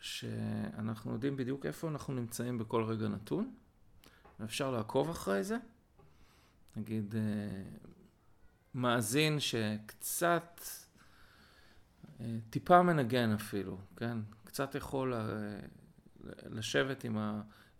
שאנחנו 0.00 1.12
יודעים 1.12 1.36
בדיוק 1.36 1.66
איפה 1.66 1.88
אנחנו 1.88 2.14
נמצאים 2.14 2.58
בכל 2.58 2.84
רגע 2.84 3.08
נתון, 3.08 3.54
ואפשר 4.40 4.70
לעקוב 4.70 5.10
אחרי 5.10 5.44
זה. 5.44 5.56
נגיד, 6.76 7.14
אה, 7.14 7.62
מאזין 8.74 9.40
שקצת, 9.40 10.60
טיפה 12.50 12.82
מנגן 12.82 13.32
אפילו, 13.32 13.78
כן? 13.96 14.18
קצת 14.44 14.74
יכול 14.74 15.14
אה, 15.14 15.20
לשבת 16.46 17.04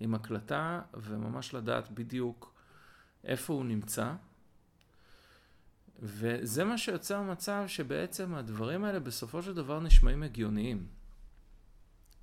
עם 0.00 0.14
הקלטה 0.14 0.80
וממש 0.94 1.54
לדעת 1.54 1.90
בדיוק 1.90 2.54
איפה 3.24 3.52
הוא 3.52 3.64
נמצא. 3.64 4.14
וזה 6.04 6.64
מה 6.64 6.78
שיוצר 6.78 7.22
מצב 7.22 7.64
שבעצם 7.66 8.34
הדברים 8.34 8.84
האלה 8.84 9.00
בסופו 9.00 9.42
של 9.42 9.54
דבר 9.54 9.80
נשמעים 9.80 10.22
הגיוניים. 10.22 10.86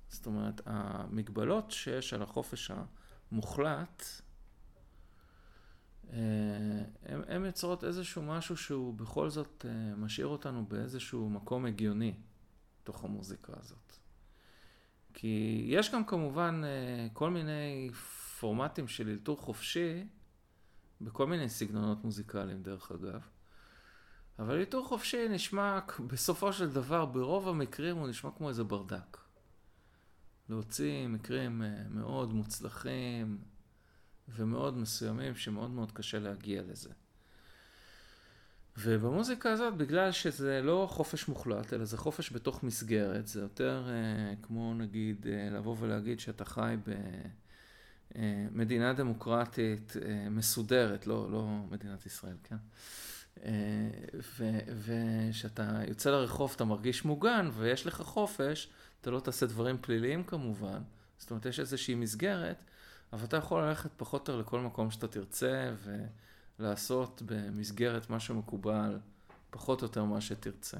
זאת 0.08 0.26
אומרת, 0.26 0.60
המגבלות 0.66 1.70
שיש 1.70 2.14
על 2.14 2.22
החופש 2.22 2.70
המוחלט, 3.32 4.04
הן 7.06 7.44
יוצרות 7.44 7.84
איזשהו 7.84 8.22
משהו 8.22 8.56
שהוא 8.56 8.94
בכל 8.94 9.30
זאת 9.30 9.66
אה, 9.68 9.96
משאיר 9.96 10.26
אותנו 10.26 10.66
באיזשהו 10.66 11.30
מקום 11.30 11.66
הגיוני, 11.66 12.14
בתוך 12.82 13.04
המוזיקה 13.04 13.52
הזאת. 13.56 13.92
כי 15.14 15.64
יש 15.66 15.92
גם 15.92 16.04
כמובן 16.04 16.60
אה, 16.64 17.08
כל 17.12 17.30
מיני 17.30 17.90
פורמטים 18.40 18.88
של 18.88 19.08
אלתור 19.08 19.36
חופשי, 19.38 20.06
בכל 21.00 21.26
מיני 21.26 21.48
סגנונות 21.48 22.04
מוזיקליים 22.04 22.62
דרך 22.62 22.92
אגב. 22.92 23.39
אבל 24.40 24.58
אלתור 24.58 24.86
חופשי 24.86 25.28
נשמע, 25.28 25.78
בסופו 26.06 26.52
של 26.52 26.70
דבר, 26.70 27.04
ברוב 27.04 27.48
המקרים 27.48 27.96
הוא 27.96 28.08
נשמע 28.08 28.30
כמו 28.36 28.48
איזה 28.48 28.64
ברדק. 28.64 29.16
להוציא 30.48 31.06
מקרים 31.06 31.62
אה, 31.62 31.82
מאוד 31.90 32.32
מוצלחים 32.32 33.38
ומאוד 34.28 34.78
מסוימים 34.78 35.34
שמאוד 35.34 35.70
מאוד 35.70 35.92
קשה 35.92 36.18
להגיע 36.18 36.62
לזה. 36.62 36.90
ובמוזיקה 38.76 39.52
הזאת, 39.52 39.76
בגלל 39.76 40.12
שזה 40.12 40.60
לא 40.62 40.88
חופש 40.90 41.28
מוחלט, 41.28 41.72
אלא 41.72 41.84
זה 41.84 41.96
חופש 41.96 42.32
בתוך 42.32 42.62
מסגרת, 42.62 43.26
זה 43.26 43.40
יותר 43.40 43.88
אה, 43.88 44.34
כמו 44.42 44.74
נגיד 44.74 45.26
אה, 45.26 45.50
לבוא 45.50 45.76
ולהגיד 45.80 46.20
שאתה 46.20 46.44
חי 46.44 46.76
במדינה 48.16 48.88
אה, 48.88 48.92
דמוקרטית 48.92 49.96
אה, 50.02 50.28
מסודרת, 50.30 51.06
לא, 51.06 51.30
לא 51.30 51.48
מדינת 51.70 52.06
ישראל, 52.06 52.36
כן? 52.44 52.56
אה, 53.44 53.52
ושאתה 54.84 55.80
יוצא 55.88 56.10
לרחוב 56.10 56.52
אתה 56.56 56.64
מרגיש 56.64 57.04
מוגן 57.04 57.50
ויש 57.54 57.86
לך 57.86 58.02
חופש, 58.02 58.68
אתה 59.00 59.10
לא 59.10 59.20
תעשה 59.20 59.46
דברים 59.46 59.78
פליליים 59.80 60.24
כמובן, 60.24 60.82
זאת 61.18 61.30
אומרת 61.30 61.46
יש 61.46 61.60
איזושהי 61.60 61.94
מסגרת, 61.94 62.64
אבל 63.12 63.24
אתה 63.24 63.36
יכול 63.36 63.62
ללכת 63.62 63.90
פחות 63.96 64.28
או 64.28 64.34
יותר 64.34 64.46
לכל 64.46 64.60
מקום 64.60 64.90
שאתה 64.90 65.08
תרצה, 65.08 65.72
ו... 65.76 65.96
לעשות 66.60 67.22
במסגרת 67.26 68.10
מה 68.10 68.20
שמקובל, 68.20 68.98
פחות 69.50 69.82
או 69.82 69.86
יותר 69.86 70.04
מה 70.04 70.20
שתרצה. 70.20 70.76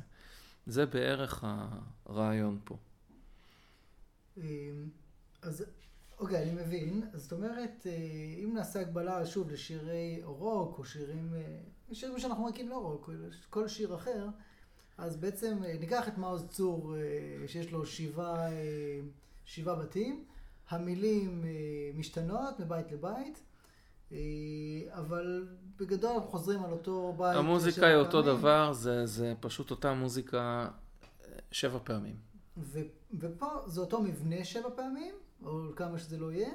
זה 0.66 0.86
בערך 0.86 1.44
הרעיון 2.06 2.60
פה. 2.64 2.76
אמ, 4.36 4.42
אז 5.42 5.64
אוקיי, 6.18 6.42
אני 6.42 6.62
מבין. 6.62 7.02
זאת 7.14 7.32
אומרת, 7.32 7.86
אה, 7.86 7.92
אם 8.44 8.50
נעשה 8.54 8.80
הגבלה 8.80 9.26
שוב 9.26 9.50
לשירי 9.50 10.20
רוק, 10.24 10.78
או 10.78 10.84
שירים, 10.84 11.34
אה, 11.34 11.60
שירים 11.92 12.18
שאנחנו 12.18 12.48
מכירים 12.48 12.70
לא 12.70 12.76
רוק, 12.76 13.10
כל 13.50 13.68
שיר 13.68 13.94
אחר, 13.94 14.26
אז 14.98 15.16
בעצם 15.16 15.58
אה, 15.64 15.76
ניקח 15.80 16.08
את 16.08 16.18
מעוז 16.18 16.46
צור, 16.48 16.94
שיש 17.46 17.72
לו 17.72 17.86
שבעה, 17.86 18.48
שבעה 19.44 19.74
בתים, 19.74 20.24
המילים 20.68 21.44
משתנות 21.94 22.60
מבית 22.60 22.92
לבית, 22.92 23.42
אבל 24.88 25.48
בגדול 25.76 26.10
אנחנו 26.10 26.28
חוזרים 26.28 26.64
על 26.64 26.72
אותו 26.72 27.14
בית. 27.18 27.36
המוזיקה 27.36 27.86
היא 27.86 27.96
אותו 27.96 28.22
פעמים. 28.22 28.38
דבר, 28.38 28.72
זה, 28.72 29.06
זה 29.06 29.34
פשוט 29.40 29.70
אותה 29.70 29.94
מוזיקה 29.94 30.68
אה, 31.24 31.38
שבע 31.50 31.78
פעמים. 31.84 32.16
ו, 32.56 32.80
ופה 33.18 33.46
זה 33.66 33.80
אותו 33.80 34.02
מבנה 34.02 34.44
שבע 34.44 34.68
פעמים, 34.76 35.14
או 35.44 35.60
כמה 35.76 35.98
שזה 35.98 36.18
לא 36.18 36.32
יהיה. 36.32 36.50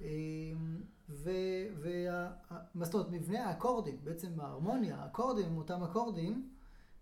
אמ, 0.00 0.80
ומה 1.08 2.84
זאת 2.84 2.94
אומרת, 2.94 3.10
מבנה 3.10 3.48
האקורדים, 3.48 3.98
בעצם 4.04 4.40
ההרמוניה, 4.40 4.96
האקורדים 4.96 5.46
הם 5.46 5.56
אותם 5.56 5.82
אקורדים, 5.82 6.50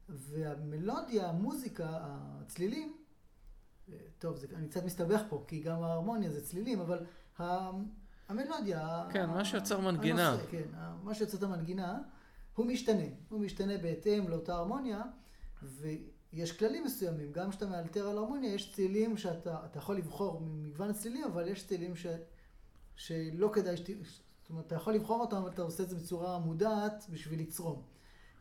והמלודיה, 0.09 1.29
המוזיקה, 1.29 1.89
הצלילים, 2.01 2.97
אה, 3.89 3.99
טוב, 4.19 4.37
זה, 4.37 4.47
אני 4.55 4.69
קצת 4.69 4.85
מסתבך 4.85 5.21
פה, 5.29 5.45
כי 5.49 5.61
גם 5.61 5.83
ההרמוניה 5.83 6.31
זה 6.31 6.45
צלילים, 6.45 6.81
אבל 6.81 6.99
המלודיה... 8.29 9.07
כן, 9.13 9.31
מה 9.31 9.45
שיוצר 9.45 9.81
מנגינה. 9.81 10.29
הנושא, 10.29 10.47
כן, 10.51 10.69
מה 11.03 11.15
שיוצר 11.15 11.39
את 11.39 11.43
המנגינה, 11.43 11.99
הוא 12.55 12.67
משתנה. 12.67 13.07
הוא 13.29 13.41
משתנה 13.41 13.79
בהתאם 13.79 14.29
לאותה 14.29 14.55
הרמוניה, 14.55 15.03
ויש 15.63 16.59
כללים 16.59 16.85
מסוימים. 16.85 17.33
גם 17.33 17.51
כשאתה 17.51 17.67
מאלתר 17.67 18.09
על 18.09 18.19
הרמוניה, 18.19 18.55
יש 18.55 18.73
צלילים 18.73 19.17
שאתה 19.17 19.67
יכול 19.77 19.97
לבחור 19.97 20.41
ממגוון 20.41 20.91
הצלילים, 20.91 21.25
אבל 21.25 21.49
יש 21.49 21.67
צלילים 21.67 21.97
ש, 21.97 22.07
שלא 22.97 23.51
כדאי 23.53 23.77
שת... 23.77 23.91
זאת 24.43 24.51
אומרת, 24.51 24.67
אתה 24.67 24.75
יכול 24.75 24.95
לבחור 24.95 25.21
אותם, 25.21 25.37
אבל 25.37 25.51
אתה 25.51 25.63
עושה 25.63 25.83
את 25.83 25.89
זה 25.89 25.97
בצורה 25.97 26.39
מודעת 26.39 27.07
בשביל 27.11 27.41
לצרום. 27.41 27.83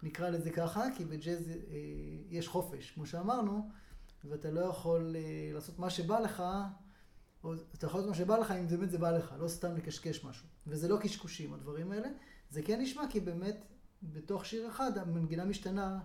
נקרא 0.04 0.30
לזה 0.30 0.52
ככה, 0.52 0.84
כי 0.98 1.06
בג'אז 1.06 1.50
אה, 1.50 1.56
יש 2.30 2.48
חופש, 2.48 2.92
כמו 2.92 3.06
שאמרנו, 3.06 3.70
ואתה 4.24 4.52
לא 4.52 4.62
יכול 4.62 5.16
אה, 5.16 5.54
לעשות 5.54 5.80
מה 5.80 5.90
שבא 5.90 6.20
לך, 6.20 6.44
או 7.44 7.54
אתה 7.54 7.86
יכול 7.86 8.00
לעשות 8.00 8.10
מה 8.10 8.16
שבא 8.16 8.38
לך 8.38 8.52
אם 8.52 8.68
באמת 8.68 8.92
זה 8.92 8.98
בא 8.98 9.12
לך, 9.12 9.36
לא 9.40 9.48
סתם 9.48 9.76
לקשקש 9.76 10.24
משהו. 10.24 10.48
וזה 10.68 10.88
לא 10.88 10.98
קשקושים, 11.02 11.54
הדברים 11.54 11.92
האלה. 11.92 12.08
זה 12.50 12.62
כן 12.62 12.82
נשמע 12.82 13.04
כי 13.10 13.20
באמת 13.20 13.66
בתוך 14.04 14.46
שיר 14.46 14.68
אחד 14.68 14.98
המנגינה 14.98 15.46
משתנה 15.46 16.00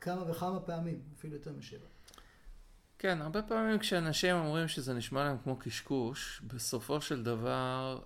כמה 0.00 0.30
וכמה 0.30 0.60
פעמים, 0.60 1.02
אפילו 1.16 1.34
יותר 1.34 1.52
משבע. 1.52 1.86
כן, 2.98 3.22
הרבה 3.22 3.42
פעמים 3.42 3.78
כשאנשים 3.78 4.36
אומרים 4.36 4.68
שזה 4.68 4.94
נשמע 4.94 5.24
להם 5.24 5.36
כמו 5.44 5.56
קשקוש, 5.56 6.42
בסופו 6.46 7.00
של 7.00 7.22
דבר 7.22 8.00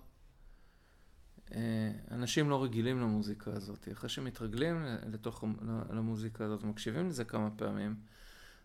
אה, 1.51 1.91
אנשים 2.11 2.49
לא 2.49 2.63
רגילים 2.63 2.99
למוזיקה 3.01 3.51
הזאת. 3.53 3.87
אחרי 3.91 4.09
שמתרגלים 4.09 4.85
לתוך 5.11 5.43
למוזיקה 5.89 6.45
הזאת, 6.45 6.63
מקשיבים 6.63 7.09
לזה 7.09 7.25
כמה 7.25 7.49
פעמים, 7.55 7.95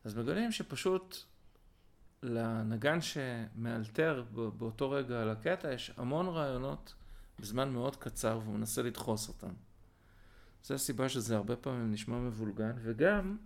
אז 0.04 0.14
מגלים 0.14 0.52
שפשוט 0.52 1.16
לנגן 2.22 2.98
שמאלתר 3.00 4.24
באותו 4.32 4.90
רגע 4.90 5.22
על 5.22 5.30
הקטע, 5.30 5.72
יש 5.72 5.92
המון 5.96 6.26
רעיונות 6.26 6.94
בזמן 7.40 7.68
מאוד 7.72 7.96
קצר 7.96 8.40
והוא 8.42 8.54
מנסה 8.54 8.82
לדחוס 8.82 9.28
אותם. 9.28 9.52
זו 10.64 10.74
הסיבה 10.74 11.08
שזה 11.08 11.36
הרבה 11.36 11.56
פעמים 11.56 11.92
נשמע 11.92 12.18
מבולגן, 12.18 12.72
וגם 12.82 13.36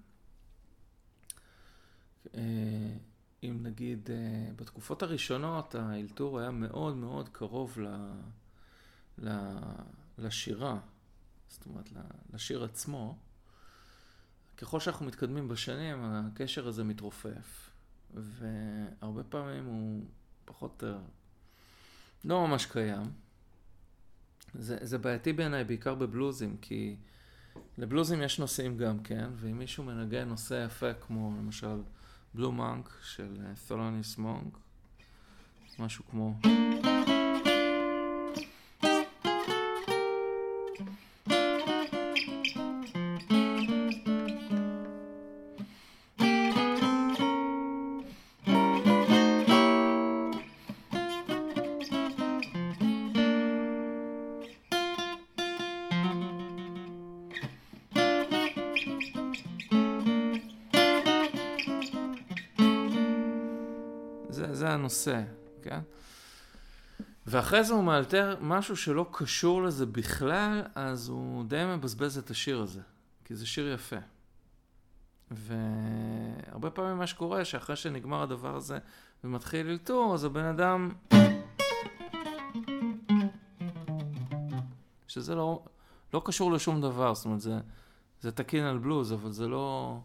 אם 3.43 3.59
נגיד 3.63 4.11
אה, 4.11 4.53
בתקופות 4.57 5.03
הראשונות 5.03 5.75
האלתור 5.75 6.41
היה 6.41 6.51
מאוד 6.51 6.97
מאוד 6.97 7.29
קרוב 7.29 7.79
ל, 7.81 7.87
ל, 9.19 9.59
לשירה, 10.19 10.79
זאת 11.49 11.67
אומרת 11.67 11.89
לשיר 12.33 12.65
עצמו, 12.65 13.19
ככל 14.57 14.81
שאנחנו 14.81 15.07
מתקדמים 15.07 15.49
בשנים 15.49 15.99
הקשר 16.03 16.69
הזה 16.69 16.85
מתרופף, 16.85 17.71
והרבה 18.15 19.23
פעמים 19.25 19.65
הוא 19.65 20.05
פחות 20.45 20.83
לא 22.25 22.47
ממש 22.47 22.67
קיים. 22.67 23.13
זה, 24.55 24.79
זה 24.81 24.99
בעייתי 24.99 25.33
בעיניי, 25.33 25.65
בעיקר 25.65 25.95
בבלוזים, 25.95 26.57
כי 26.61 26.97
לבלוזים 27.79 28.23
יש 28.23 28.39
נושאים 28.39 28.77
גם 28.77 29.03
כן, 29.03 29.31
ואם 29.37 29.59
מישהו 29.59 29.85
מנגן 29.85 30.29
נושא 30.29 30.65
יפה 30.67 30.95
כמו 30.95 31.35
למשל 31.39 31.83
בלו 32.35 32.53
מונק 32.53 32.91
של 33.03 33.37
תולוניס 33.69 34.19
מונק, 34.19 34.59
משהו 35.79 36.05
כמו... 36.11 36.35
ואחרי 67.53 67.65
זה 67.65 67.75
הוא 67.75 67.85
מאלתר 67.85 68.37
משהו 68.41 68.77
שלא 68.77 69.07
קשור 69.11 69.63
לזה 69.63 69.87
בכלל, 69.87 70.63
אז 70.75 71.09
הוא 71.09 71.45
די 71.45 71.65
מבזבז 71.77 72.19
את 72.19 72.31
השיר 72.31 72.61
הזה, 72.61 72.81
כי 73.25 73.35
זה 73.35 73.47
שיר 73.47 73.73
יפה. 73.73 73.97
והרבה 75.31 76.71
פעמים 76.71 76.99
מה 76.99 77.07
שקורה, 77.07 77.45
שאחרי 77.45 77.77
שנגמר 77.77 78.23
הדבר 78.23 78.57
הזה 78.57 78.79
ומתחיל 79.25 79.69
אלתור, 79.69 80.15
אז 80.15 80.25
הבן 80.25 80.45
אדם... 80.45 80.93
שזה 85.09 85.35
לא, 85.35 85.65
לא 86.15 86.23
קשור 86.25 86.53
לשום 86.53 86.81
דבר, 86.81 87.15
זאת 87.15 87.25
אומרת, 87.25 87.41
זה, 87.41 87.59
זה 88.21 88.33
תקין 88.33 88.65
על 88.65 88.79
בלוז, 88.79 89.13
אבל 89.13 89.33
זה 89.33 89.49
לא, 89.49 89.99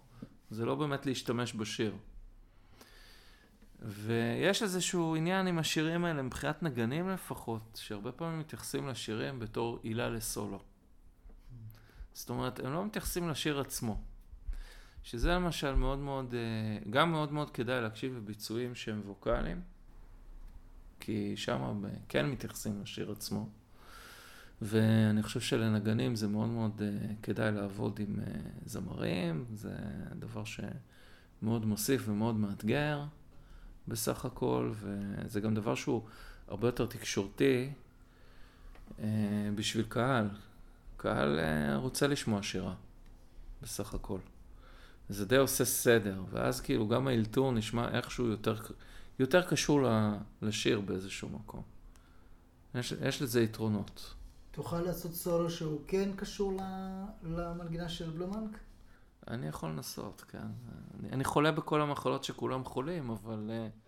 זה 0.49 0.65
לא 0.65 0.75
באמת 0.75 1.05
להשתמש 1.05 1.53
בשיר. 1.55 1.95
ויש 3.87 4.63
איזשהו 4.63 5.15
עניין 5.15 5.47
עם 5.47 5.59
השירים 5.59 6.05
האלה, 6.05 6.21
מבחינת 6.21 6.63
נגנים 6.63 7.09
לפחות, 7.09 7.79
שהרבה 7.81 8.11
פעמים 8.11 8.39
מתייחסים 8.39 8.87
לשירים 8.87 9.39
בתור 9.39 9.79
עילה 9.83 10.09
לסולו. 10.09 10.59
זאת 12.13 12.29
אומרת, 12.29 12.59
הם 12.59 12.73
לא 12.73 12.85
מתייחסים 12.85 13.29
לשיר 13.29 13.59
עצמו. 13.59 14.01
שזה 15.03 15.31
למשל 15.31 15.75
מאוד 15.75 15.99
מאוד, 15.99 16.33
אה, 16.33 16.89
גם 16.89 17.11
מאוד 17.11 17.31
מאוד 17.31 17.49
כדאי 17.49 17.81
להקשיב 17.81 18.13
בביצועים 18.13 18.75
שהם 18.75 19.01
ווקאליים, 19.05 19.61
כי 20.99 21.37
שם 21.37 21.83
כן 22.09 22.25
מתייחסים 22.25 22.81
לשיר 22.81 23.11
עצמו. 23.11 23.49
ואני 24.61 25.23
חושב 25.23 25.39
שלנגנים 25.39 26.15
זה 26.15 26.27
מאוד 26.27 26.49
מאוד 26.49 26.81
אה, 26.81 27.13
כדאי 27.23 27.51
לעבוד 27.51 27.99
עם 27.99 28.19
אה, 28.19 28.39
זמרים, 28.65 29.45
זה 29.53 29.75
דבר 30.19 30.43
שמאוד 30.45 31.65
מוסיף 31.65 32.03
ומאוד 32.07 32.35
מאתגר. 32.35 33.03
בסך 33.87 34.25
הכל, 34.25 34.71
וזה 34.79 35.39
גם 35.39 35.55
דבר 35.55 35.75
שהוא 35.75 36.01
הרבה 36.47 36.67
יותר 36.67 36.85
תקשורתי 36.85 37.69
אה, 38.99 39.05
בשביל 39.55 39.85
קהל. 39.89 40.29
קהל 40.97 41.39
אה, 41.39 41.75
רוצה 41.75 42.07
לשמוע 42.07 42.43
שירה, 42.43 42.73
בסך 43.61 43.93
הכל. 43.93 44.19
זה 45.09 45.25
די 45.25 45.37
עושה 45.37 45.65
סדר, 45.65 46.23
ואז 46.29 46.61
כאילו 46.61 46.87
גם 46.87 47.07
האלתור 47.07 47.51
נשמע 47.51 47.89
איכשהו 47.89 48.25
יותר, 48.25 48.61
יותר 49.19 49.41
קשור 49.41 49.81
לשיר 50.41 50.79
באיזשהו 50.79 51.29
מקום. 51.29 51.61
יש, 52.75 52.93
יש 53.01 53.21
לזה 53.21 53.41
יתרונות. 53.41 54.13
תוכל 54.51 54.81
לעשות 54.81 55.13
סולו 55.13 55.49
שהוא 55.49 55.81
כן 55.87 56.09
קשור 56.15 56.61
למנגינה 57.23 57.89
של 57.89 58.09
בלומנק? 58.09 58.57
אני 59.27 59.47
יכול 59.47 59.69
לנסות, 59.69 60.21
כן. 60.27 60.37
אני, 60.99 61.09
אני 61.11 61.23
חולה 61.23 61.51
בכל 61.51 61.81
המחלות 61.81 62.23
שכולם 62.23 62.65
חולים, 62.65 63.09
אבל... 63.09 63.49
Uh, 63.49 63.86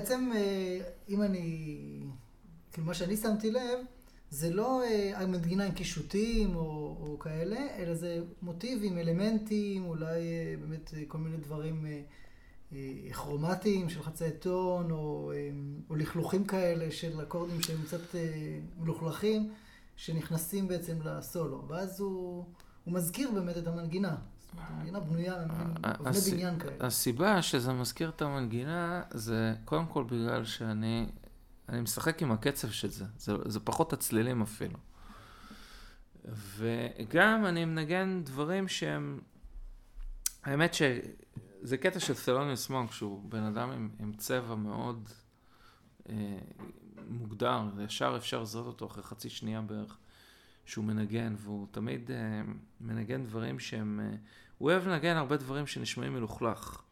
בעצם, 0.00 0.30
אה, 0.34 0.80
אם 1.08 1.22
אני, 1.22 1.76
כאילו 2.72 2.86
מה 2.86 2.94
שאני 2.94 3.16
שמתי 3.16 3.50
לב, 3.50 3.78
זה 4.30 4.50
לא 4.50 4.82
אה, 4.82 5.12
המנגינה 5.18 5.64
עם 5.64 5.72
קישוטים 5.72 6.56
או, 6.56 6.96
או 7.00 7.18
כאלה, 7.18 7.58
אלא 7.76 7.94
זה 7.94 8.22
מוטיבים, 8.42 8.98
אלמנטים, 8.98 9.84
אולי 9.84 10.20
אה, 10.20 10.54
באמת 10.60 10.94
כל 11.08 11.18
מיני 11.18 11.36
דברים 11.36 11.86
כרומטיים 13.12 13.88
של 13.88 14.02
חצאי 14.02 14.30
טון, 14.30 14.90
או, 14.90 15.32
או 15.90 15.96
לכלוכים 15.96 16.44
כאלה 16.44 16.90
של 16.90 17.22
אקורדים 17.22 17.62
שהם 17.62 17.82
קצת 17.86 18.14
מלוכלכים, 18.78 19.52
שנכנסים 19.96 20.68
בעצם 20.68 20.96
לסולו. 21.04 21.64
ואז 21.68 22.00
הוא, 22.00 22.44
הוא 22.84 22.94
מזכיר 22.94 23.30
באמת 23.30 23.56
את 23.56 23.66
המנגינה. 23.66 24.16
המנגינה 24.58 25.00
בנויה 25.00 25.34
מאבני 25.82 26.20
בניין 26.32 26.58
כאלה. 26.58 26.74
הסיבה 26.80 27.42
שזה 27.42 27.72
מזכיר 27.72 28.08
את 28.08 28.22
המנגינה 28.22 29.02
זה 29.10 29.54
קודם 29.64 29.86
כל 29.86 30.04
בגלל 30.04 30.44
שאני 30.44 31.06
אני 31.70 31.80
משחק 31.80 32.22
עם 32.22 32.32
הקצב 32.32 32.70
של 32.70 32.88
זה, 32.88 33.04
זה, 33.18 33.32
זה 33.44 33.60
פחות 33.60 33.92
הצלילים 33.92 34.42
אפילו. 34.42 34.78
וגם 36.24 37.46
אני 37.46 37.64
מנגן 37.64 38.22
דברים 38.24 38.68
שהם, 38.68 39.20
האמת 40.44 40.74
שזה 40.74 41.76
קטע 41.76 42.00
של 42.00 42.14
ת'לוניוס 42.14 42.70
מונק, 42.70 42.92
שהוא 42.92 43.30
בן 43.30 43.42
אדם 43.42 43.70
עם, 43.70 43.90
עם 43.98 44.12
צבע 44.12 44.54
מאוד 44.54 45.08
אה, 46.08 46.38
מוגדר, 47.08 47.62
וישר 47.76 48.14
אפשר 48.16 48.42
לזהות 48.42 48.66
אותו 48.66 48.86
אחרי 48.86 49.02
חצי 49.02 49.30
שנייה 49.30 49.60
בערך. 49.60 49.98
שהוא 50.70 50.84
מנגן, 50.84 51.34
והוא 51.38 51.66
תמיד 51.70 52.10
אה, 52.10 52.12
מנגן 52.80 53.24
דברים 53.24 53.58
שהם... 53.58 54.00
Uh, 54.00 54.16
הוא 54.58 54.70
אוהב 54.70 54.88
לנגן 54.88 55.16
הרבה 55.16 55.36
דברים 55.36 55.66
שנשמעים 55.66 56.14
מלוכלך. 56.14 56.82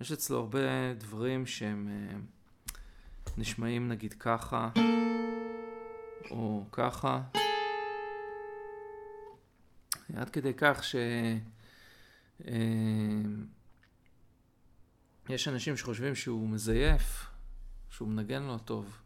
יש 0.00 0.12
אצלו 0.12 0.38
הרבה 0.38 0.94
דברים 0.98 1.46
שהם 1.46 1.88
uh, 1.88 2.72
נשמעים 3.38 3.88
נגיד 3.88 4.12
ככה, 4.12 4.70
או 6.30 6.64
ככה, 6.72 7.22
עד 10.16 10.30
כדי 10.30 10.52
כך 10.56 10.84
ש... 10.84 10.96
אה, 12.46 13.22
יש 15.28 15.48
אנשים 15.48 15.76
שחושבים 15.76 16.14
שהוא 16.14 16.48
מזייף, 16.48 17.26
שהוא 17.90 18.08
מנגן 18.08 18.42
לא 18.42 18.58
טוב. 18.64 19.01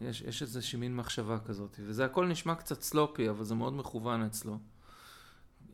יש, 0.00 0.20
יש 0.20 0.42
איזושהי 0.42 0.78
מין 0.78 0.96
מחשבה 0.96 1.38
כזאת, 1.38 1.76
וזה 1.80 2.04
הכל 2.04 2.26
נשמע 2.26 2.54
קצת 2.54 2.82
סלופי, 2.82 3.30
אבל 3.30 3.44
זה 3.44 3.54
מאוד 3.54 3.72
מכוון 3.72 4.22
אצלו. 4.22 4.58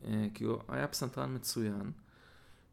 אה, 0.03 0.27
כי 0.33 0.43
הוא 0.43 0.59
היה 0.67 0.87
פסנתרן 0.87 1.35
מצוין. 1.35 1.91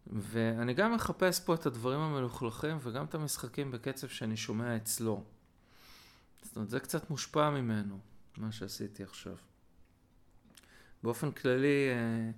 ואני 0.07 0.75
גם 0.75 0.95
מחפש 0.95 1.41
פה 1.41 1.55
את 1.55 1.67
הדברים 1.67 2.01
המלוכלכים 2.01 2.79
וגם 2.83 3.05
את 3.05 3.15
המשחקים 3.15 3.71
בקצב 3.71 4.09
שאני 4.09 4.37
שומע 4.37 4.77
אצלו. 4.77 5.25
זאת 6.43 6.57
אומרת, 6.57 6.71
זה 6.71 6.81
קצת 6.81 7.11
מושפע 7.11 7.51
ממנו, 7.51 7.99
מה 8.37 8.53
שעשיתי 8.53 9.03
עכשיו. 9.03 9.37
באופן 11.03 11.31
כללי, 11.31 11.89
אה, 11.91 12.31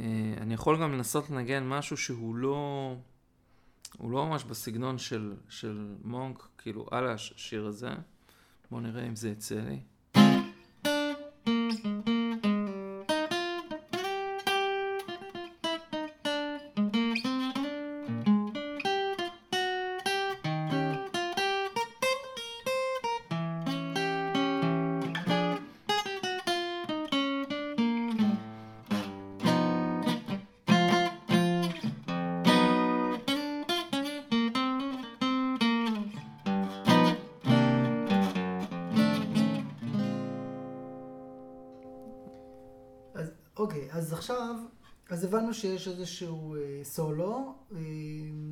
אה, 0.00 0.34
אני 0.42 0.54
יכול 0.54 0.82
גם 0.82 0.92
לנסות 0.92 1.30
לנגן 1.30 1.68
משהו 1.68 1.96
שהוא 1.96 2.36
לא, 2.36 2.96
הוא 3.98 4.10
לא 4.10 4.26
ממש 4.26 4.44
בסגנון 4.44 4.98
של, 4.98 5.34
של 5.48 5.94
מונק, 6.04 6.48
כאילו 6.58 6.86
על 6.90 7.08
השיר 7.08 7.66
הזה. 7.66 7.90
בואו 8.70 8.80
נראה 8.80 9.06
אם 9.06 9.16
זה 9.16 9.28
יצא 9.28 9.54
לי. 9.54 9.80
הבנו 45.24 45.54
שיש 45.54 45.88
איזשהו 45.88 46.56
אה, 46.56 46.60
סולו, 46.84 47.54
אה, 47.72 47.78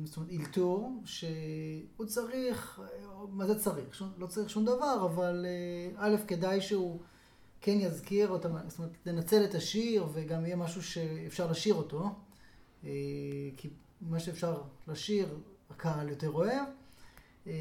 זאת 0.05 0.17
אומרת 0.17 0.29
אילתור, 0.29 1.01
שהוא 1.05 2.05
צריך, 2.07 2.81
מה 3.29 3.45
זה 3.47 3.59
צריך? 3.59 3.95
שום, 3.95 4.11
לא 4.17 4.27
צריך 4.27 4.49
שום 4.49 4.65
דבר, 4.65 5.05
אבל 5.05 5.45
אה, 5.45 6.07
א', 6.07 6.15
כדאי 6.27 6.61
שהוא 6.61 6.99
כן 7.61 7.77
יזכיר 7.79 8.29
אותם, 8.29 8.49
זאת 8.67 8.79
אומרת, 8.79 8.91
לנצל 9.05 9.43
את 9.45 9.55
השיר 9.55 10.07
וגם 10.13 10.45
יהיה 10.45 10.55
משהו 10.55 10.83
שאפשר 10.83 11.51
לשיר 11.51 11.73
אותו, 11.73 12.09
אה, 12.83 12.89
כי 13.57 13.69
מה 14.01 14.19
שאפשר 14.19 14.61
לשיר, 14.87 15.37
הקהל 15.69 16.09
יותר 16.09 16.31
אוהב. 16.31 16.65
אה, 17.47 17.53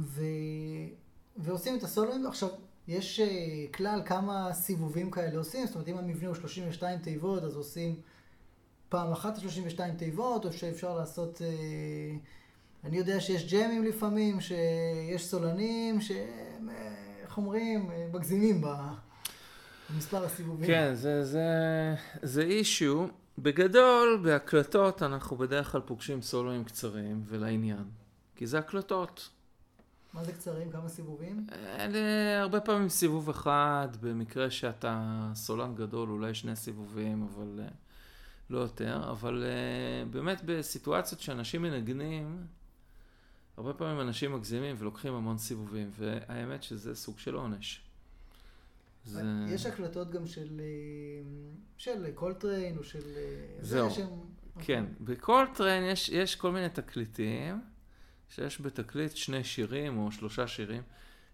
ו... 0.00 0.22
ועושים 1.36 1.76
את 1.76 1.82
הסולוים. 1.82 2.26
עכשיו, 2.26 2.48
יש 2.88 3.20
uh, 3.20 3.76
כלל 3.76 4.02
כמה 4.04 4.52
סיבובים 4.52 5.10
כאלה 5.10 5.38
עושים, 5.38 5.66
זאת 5.66 5.74
אומרת 5.74 5.88
אם 5.88 5.98
המבנה 5.98 6.28
הוא 6.28 6.36
32 6.36 6.98
תיבות 6.98 7.42
אז 7.42 7.56
עושים 7.56 7.94
פעם 8.88 9.12
אחת 9.12 9.36
32 9.36 9.96
תיבות, 9.96 10.44
או 10.44 10.52
שאפשר 10.52 10.96
לעשות, 10.96 11.38
uh, 11.38 12.86
אני 12.86 12.96
יודע 12.96 13.20
שיש 13.20 13.52
ג'מים 13.54 13.84
לפעמים, 13.84 14.40
שיש 14.40 15.26
סולנים, 15.26 16.00
שהם, 16.00 16.68
uh, 16.68 16.72
איך 17.22 17.36
אומרים, 17.36 17.90
מגזימים 18.12 18.64
במספר 19.90 20.24
הסיבובים. 20.24 20.66
כן, 20.66 20.94
זה, 20.94 21.24
זה, 21.24 21.48
זה 22.22 22.42
אישיו. 22.42 23.06
בגדול, 23.38 24.20
בהקלטות 24.24 25.02
אנחנו 25.02 25.36
בדרך 25.36 25.72
כלל 25.72 25.80
פוגשים 25.80 26.22
סולואים 26.22 26.64
קצרים 26.64 27.22
ולעניין, 27.26 27.84
כי 28.36 28.46
זה 28.46 28.58
הקלטות. 28.58 29.28
מה 30.16 30.24
זה 30.24 30.32
קצרים? 30.32 30.70
כמה 30.70 30.88
סיבובים? 30.88 31.46
אלה 31.52 32.40
הרבה 32.40 32.60
פעמים 32.60 32.88
סיבוב 32.88 33.28
אחד, 33.28 33.88
במקרה 34.00 34.50
שאתה 34.50 35.30
סולן 35.34 35.74
גדול, 35.74 36.10
אולי 36.10 36.34
שני 36.34 36.56
סיבובים, 36.56 37.22
אבל 37.22 37.60
אה, 37.66 37.72
לא 38.50 38.58
יותר. 38.58 39.10
אבל 39.10 39.44
אה, 39.44 40.12
באמת 40.12 40.42
בסיטואציות 40.44 41.20
שאנשים 41.20 41.62
מנגנים, 41.62 42.46
הרבה 43.56 43.72
פעמים 43.74 44.00
אנשים 44.00 44.34
מגזימים 44.34 44.76
ולוקחים 44.78 45.14
המון 45.14 45.38
סיבובים, 45.38 45.90
והאמת 45.98 46.62
שזה 46.62 46.94
סוג 46.94 47.18
של 47.18 47.34
עונש. 47.34 47.82
זה... 49.04 49.22
יש 49.48 49.66
הקלטות 49.66 50.10
גם 50.10 50.26
של, 50.26 50.60
אה, 50.60 51.22
של 51.76 52.10
קולטריין 52.14 52.78
או 52.78 52.84
של... 52.84 53.02
זהו, 53.60 53.90
זה 53.90 54.04
כן. 54.58 54.84
בקולטריין 55.00 55.84
יש, 55.84 56.08
יש 56.08 56.36
כל 56.36 56.52
מיני 56.52 56.68
תקליטים. 56.68 57.75
שיש 58.28 58.60
בתקליט 58.60 59.16
שני 59.16 59.44
שירים 59.44 59.98
או 59.98 60.12
שלושה 60.12 60.46
שירים. 60.46 60.82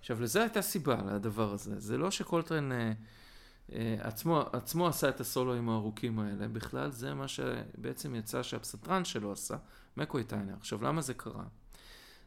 עכשיו, 0.01 0.23
לזה 0.23 0.41
הייתה 0.41 0.63
סיבה 0.63 1.03
לדבר 1.15 1.53
הזה. 1.53 1.81
זה 1.81 1.99
לא 1.99 2.11
שקולטריין 2.11 2.73
אה, 2.73 2.93
אה, 3.73 3.97
עצמו, 4.01 4.41
עצמו 4.53 4.89
עשה 4.89 5.09
את 5.09 5.21
הסולואים 5.21 5.69
הארוכים 5.69 6.19
האלה, 6.19 6.49
בכלל 6.49 6.91
זה 6.91 7.15
מה 7.15 7.29
שבעצם 7.29 8.15
יצא 8.15 8.43
שהפסנתרן 8.43 9.05
שלו 9.05 9.33
עשה, 9.33 9.57
מקוי 9.97 10.25
טיינר. 10.25 10.55
עכשיו, 10.61 10.85
למה 10.85 11.01
זה 11.01 11.15
קרה? 11.15 11.45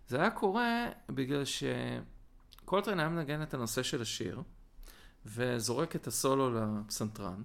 זה 0.07 0.17
היה 0.17 0.31
קורה 0.31 0.85
בגלל 1.09 1.43
שקולטריין 1.45 2.99
היה 2.99 3.09
מנגן 3.09 3.41
את 3.43 3.53
הנושא 3.53 3.83
של 3.83 4.01
השיר, 4.01 4.41
וזורק 5.25 5.95
את 5.95 6.07
הסולו 6.07 6.51
לפסנתרן, 6.53 7.41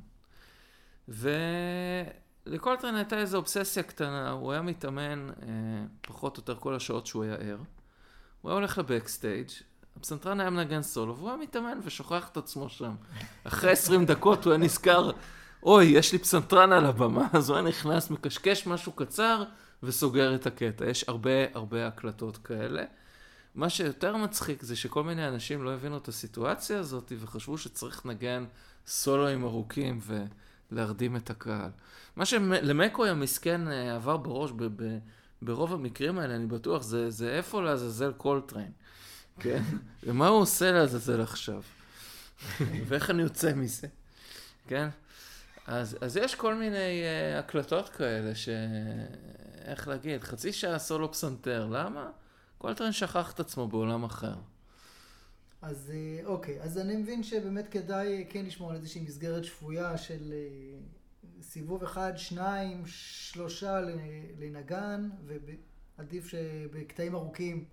ו... 1.09 1.31
לקולטרן 2.47 2.95
הייתה 2.95 3.19
איזו 3.19 3.37
אובססיה 3.37 3.83
קטנה, 3.83 4.31
הוא 4.31 4.53
היה 4.53 4.63
מתאמן 4.63 5.29
אה, 5.43 5.47
פחות 6.01 6.37
או 6.37 6.41
יותר 6.41 6.57
כל 6.61 6.75
השעות 6.75 7.07
שהוא 7.07 7.25
היה 7.25 7.35
ער. 7.35 7.59
הוא 8.41 8.51
היה 8.51 8.59
הולך 8.59 8.79
לבקסטייג', 8.79 9.49
הפסנתרן 9.97 10.41
היה 10.41 10.51
מנגן 10.51 10.83
סולו, 10.83 11.17
והוא 11.17 11.29
היה 11.29 11.39
מתאמן 11.39 11.79
ושוכח 11.85 12.29
את 12.33 12.37
עצמו 12.37 12.69
שם. 12.69 12.95
אחרי 13.45 13.71
20 13.71 14.05
דקות 14.05 14.45
הוא 14.45 14.53
היה 14.53 14.63
נזכר, 14.63 15.11
אוי, 15.63 15.85
יש 15.85 16.13
לי 16.13 16.19
פסנתרן 16.19 16.73
על 16.73 16.87
הבמה, 16.87 17.29
אז 17.33 17.51
הוא 17.51 17.57
היה 17.57 17.69
נכנס, 17.69 18.11
מקשקש 18.11 18.67
משהו 18.67 18.93
קצר 18.93 19.45
וסוגר 19.83 20.35
את 20.35 20.47
הקטע. 20.47 20.87
יש 20.87 21.05
הרבה 21.09 21.31
הרבה 21.55 21.87
הקלטות 21.87 22.37
כאלה. 22.37 22.83
מה 23.55 23.71
שיותר 23.71 24.17
מצחיק 24.17 24.63
זה 24.63 24.77
שכל 24.77 25.03
מיני 25.03 25.29
אנשים 25.29 25.63
לא 25.63 25.75
הבינו 25.75 25.97
את 25.97 26.09
הסיטואציה 26.09 26.79
הזאת 26.79 27.13
וחשבו 27.21 27.59
שצריך 27.59 28.07
לנגן 28.07 28.45
סולואים 28.87 29.45
ארוכים 29.45 29.99
ו... 30.03 30.25
להרדים 30.71 31.17
את 31.17 31.31
הקהל. 31.31 31.71
מה 32.17 32.25
שלמקוי 32.25 33.11
המסכן 33.11 33.69
אה, 33.69 33.95
עבר 33.95 34.17
בראש 34.17 34.51
ב- 34.51 34.83
ב- 34.83 34.99
ברוב 35.43 35.73
המקרים 35.73 36.19
האלה, 36.19 36.37
אני 36.37 36.47
בטוח, 36.47 36.83
זה, 36.83 37.11
זה 37.11 37.31
איפה 37.31 37.63
לעזאזל 37.63 38.13
קולטריין, 38.13 38.73
כן? 39.41 39.63
ומה 40.07 40.29
הוא 40.29 40.41
עושה 40.41 40.73
לעזאזל 40.73 41.21
עכשיו? 41.21 41.63
ואיך 42.89 43.11
אני 43.11 43.23
יוצא 43.23 43.55
מזה, 43.55 43.87
כן? 44.67 44.89
אז, 45.67 45.97
אז 46.01 46.17
יש 46.17 46.35
כל 46.35 46.55
מיני 46.55 46.77
אה, 46.77 47.39
הקלטות 47.39 47.89
כאלה, 47.89 48.35
ש... 48.35 48.49
איך 49.65 49.89
להגיד, 49.89 50.25
חצי 50.25 50.53
שעה 50.53 50.79
סולו 50.79 51.13
פסנתר, 51.13 51.67
למה? 51.71 52.11
קולטריין 52.59 52.93
שכח 52.93 53.33
את 53.33 53.41
עצמו 53.41 53.69
בעולם 53.69 54.05
אחר. 54.05 54.35
אז 55.63 55.93
אה, 55.95 56.27
אוקיי, 56.27 56.63
אז 56.63 56.79
אני 56.79 56.97
מבין 56.97 57.23
שבאמת 57.23 57.69
כדאי 57.69 58.19
אה, 58.19 58.25
כן 58.31 58.47
לשמור 58.47 58.71
על 58.71 58.77
איזושהי 58.77 59.03
מסגרת 59.03 59.45
שפויה 59.45 59.99
של 59.99 60.33
אה, 60.33 60.79
סיבוב 61.43 61.83
אחד, 61.83 62.13
שניים, 62.17 62.83
שלושה 62.87 63.81
לנגן, 64.39 65.09
ועדיף 65.97 66.27
שבקטעים 66.27 67.15
ארוכים 67.15 67.65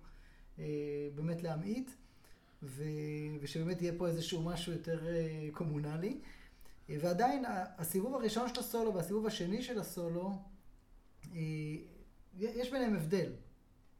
באמת 1.14 1.42
להמעיט, 1.42 1.90
ו... 2.62 2.84
ושבאמת 3.40 3.82
יהיה 3.82 3.92
פה 3.98 4.08
איזשהו 4.08 4.42
משהו 4.42 4.72
יותר 4.72 5.06
communal 5.52 6.06
י. 6.06 6.20
ועדיין 6.88 7.44
הסיבוב 7.78 8.14
הראשון 8.14 8.48
של 8.48 8.60
הסולו 8.60 8.94
והסיבוב 8.94 9.26
השני 9.26 9.62
של 9.62 9.78
הסולו, 9.78 10.32
יש 12.34 12.70
ביניהם 12.72 12.96
הבדל. 12.96 13.32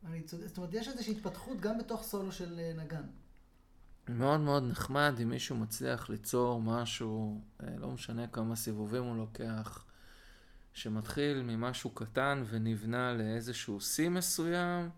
אני 0.04 0.22
צודק, 0.22 0.46
זאת 0.46 0.56
אומרת, 0.56 0.74
יש 0.74 0.88
איזושהי 0.88 1.12
התפתחות 1.12 1.60
גם 1.60 1.78
בתוך 1.78 2.02
סולו 2.02 2.32
של 2.32 2.72
נגן. 2.76 3.04
מאוד 4.08 4.40
מאוד 4.40 4.62
נחמד 4.70 5.14
אם 5.22 5.28
מישהו 5.28 5.56
מצליח 5.56 6.10
ליצור 6.10 6.62
משהו, 6.62 7.40
אה, 7.62 7.68
לא 7.78 7.90
משנה 7.90 8.26
כמה 8.26 8.56
סיבובים 8.56 9.02
הוא 9.04 9.16
לוקח, 9.16 9.84
שמתחיל 10.72 11.42
ממשהו 11.42 11.90
קטן 11.90 12.44
ונבנה 12.50 13.12
לאיזשהו 13.12 13.80
שיא 13.80 14.08
מסוים, 14.08 14.90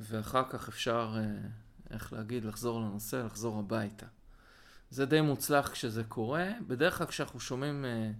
ואחר 0.00 0.42
כך 0.50 0.68
אפשר, 0.68 1.16
אה, 1.18 1.48
איך 1.90 2.12
להגיד, 2.12 2.44
לחזור 2.44 2.80
לנושא, 2.80 3.16
לחזור 3.16 3.58
הביתה. 3.58 4.06
זה 4.90 5.06
די 5.06 5.20
מוצלח 5.20 5.68
כשזה 5.68 6.04
קורה. 6.04 6.48
בדרך 6.66 6.98
כלל 6.98 7.06
כשאנחנו 7.06 7.40
שומעים, 7.40 7.84
אה, 7.84 8.10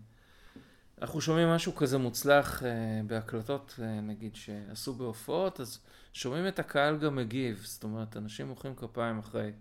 אנחנו 1.02 1.20
שומעים 1.20 1.48
משהו 1.48 1.74
כזה 1.74 1.98
מוצלח 1.98 2.62
בהקלטות, 3.06 3.78
נגיד, 4.02 4.34
שעשו 4.34 4.94
בהופעות, 4.94 5.60
אז 5.60 5.78
שומעים 6.12 6.48
את 6.48 6.58
הקהל 6.58 6.98
גם 6.98 7.16
מגיב. 7.16 7.62
זאת 7.64 7.84
אומרת, 7.84 8.16
אנשים 8.16 8.48
מוחאים 8.48 8.74
כפיים 8.74 9.18
אחרי 9.18 9.52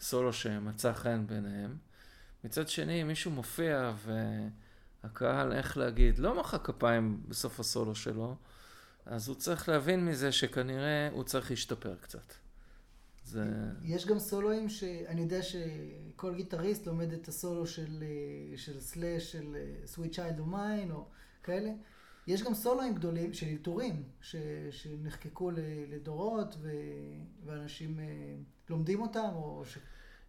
סולו 0.00 0.32
שמצא 0.32 0.92
חן 0.92 1.26
ביניהם. 1.26 1.76
מצד 2.44 2.68
שני, 2.68 3.02
מישהו 3.02 3.30
מופיע 3.30 3.92
והקהל, 5.04 5.52
איך 5.52 5.76
להגיד, 5.76 6.18
לא 6.18 6.40
מחא 6.40 6.58
כפיים 6.58 7.22
בסוף 7.28 7.60
הסולו 7.60 7.94
שלו, 7.94 8.36
אז 9.06 9.28
הוא 9.28 9.36
צריך 9.36 9.68
להבין 9.68 10.06
מזה 10.06 10.32
שכנראה 10.32 11.08
הוא 11.12 11.24
צריך 11.24 11.50
להשתפר 11.50 11.94
קצת. 12.00 12.32
זה... 13.24 13.44
יש 13.82 14.06
גם 14.06 14.18
סולואים 14.18 14.68
שאני 14.68 15.20
יודע 15.20 15.40
שכל 15.42 16.34
גיטריסט 16.34 16.86
לומד 16.86 17.12
את 17.12 17.28
הסולו 17.28 17.66
של, 17.66 18.04
של 18.56 18.80
סלאש, 18.80 19.32
של 19.32 19.56
סוויט 19.86 20.14
צ'יילד 20.14 20.38
או 20.38 20.46
מיין, 20.46 20.90
או 20.90 21.06
כאלה. 21.42 21.70
יש 22.26 22.42
גם 22.42 22.54
סולואים 22.54 22.94
גדולים 22.94 23.32
של 23.32 23.46
אלתורים, 23.46 24.02
שנחקקו 24.70 25.50
לדורות, 25.88 26.56
ו, 26.60 26.70
ואנשים 27.44 28.00
אה, 28.00 28.04
לומדים 28.70 29.02
אותם, 29.02 29.28
או 29.34 29.62
ש... 29.64 29.78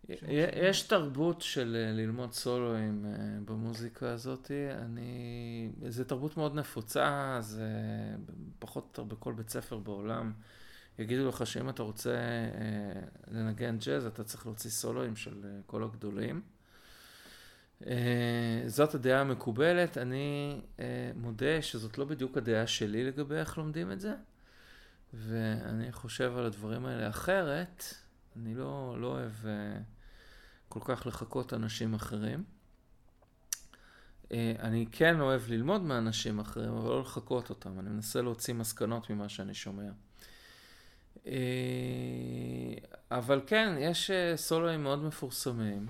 יש 0.09 0.81
תרבות 0.81 1.41
של 1.41 1.77
אה, 1.79 1.91
ללמוד 1.91 2.33
סולואים 2.33 3.05
אה, 3.05 3.11
במוזיקה 3.45 4.09
הזאת, 4.09 4.51
אני... 4.81 5.69
זו 5.87 6.03
תרבות 6.03 6.37
מאוד 6.37 6.55
נפוצה, 6.55 7.37
זה 7.39 7.69
פחות 8.59 8.83
או 8.83 9.03
יותר 9.03 9.15
בכל 9.15 9.33
בית 9.33 9.49
ספר 9.49 9.77
בעולם. 9.77 10.33
יגידו 10.99 11.27
לך 11.27 11.47
שאם 11.47 11.69
אתה 11.69 11.83
רוצה 11.83 12.15
אה, 12.15 13.01
לנגן 13.31 13.77
ג'אז, 13.77 14.05
אתה 14.05 14.23
צריך 14.23 14.45
להוציא 14.45 14.69
סולואים 14.69 15.15
של 15.15 15.45
כל 15.65 15.83
הגדולים. 15.83 16.41
זאת 18.67 18.95
הדעה 18.95 19.21
המקובלת, 19.21 19.97
אני 19.97 20.61
מודה 21.15 21.61
שזאת 21.61 21.97
לא 21.97 22.05
בדיוק 22.05 22.37
הדעה 22.37 22.67
שלי 22.67 23.03
לגבי 23.03 23.35
איך 23.35 23.57
לומדים 23.57 23.91
את 23.91 23.99
זה, 23.99 24.13
ואני 25.13 25.91
חושב 25.91 26.33
על 26.37 26.45
הדברים 26.45 26.85
האלה 26.85 27.09
אחרת. 27.09 27.83
אני 28.35 28.55
לא, 28.55 28.95
לא 28.99 29.07
אוהב 29.07 29.31
uh, 29.43 29.47
כל 30.69 30.79
כך 30.83 31.07
לחכות 31.07 31.53
אנשים 31.53 31.93
אחרים. 31.93 32.43
Uh, 34.23 34.33
אני 34.59 34.85
כן 34.91 35.19
אוהב 35.19 35.41
ללמוד 35.49 35.81
מאנשים 35.81 36.39
אחרים, 36.39 36.73
אבל 36.73 36.89
לא 36.89 37.01
לחכות 37.01 37.49
אותם. 37.49 37.79
אני 37.79 37.89
מנסה 37.89 38.21
להוציא 38.21 38.53
מסקנות 38.53 39.09
ממה 39.09 39.29
שאני 39.29 39.53
שומע. 39.53 39.89
Uh, 41.15 41.27
אבל 43.11 43.41
כן, 43.47 43.75
יש 43.79 44.11
סולואים 44.35 44.83
מאוד 44.83 45.03
מפורסמים, 45.03 45.87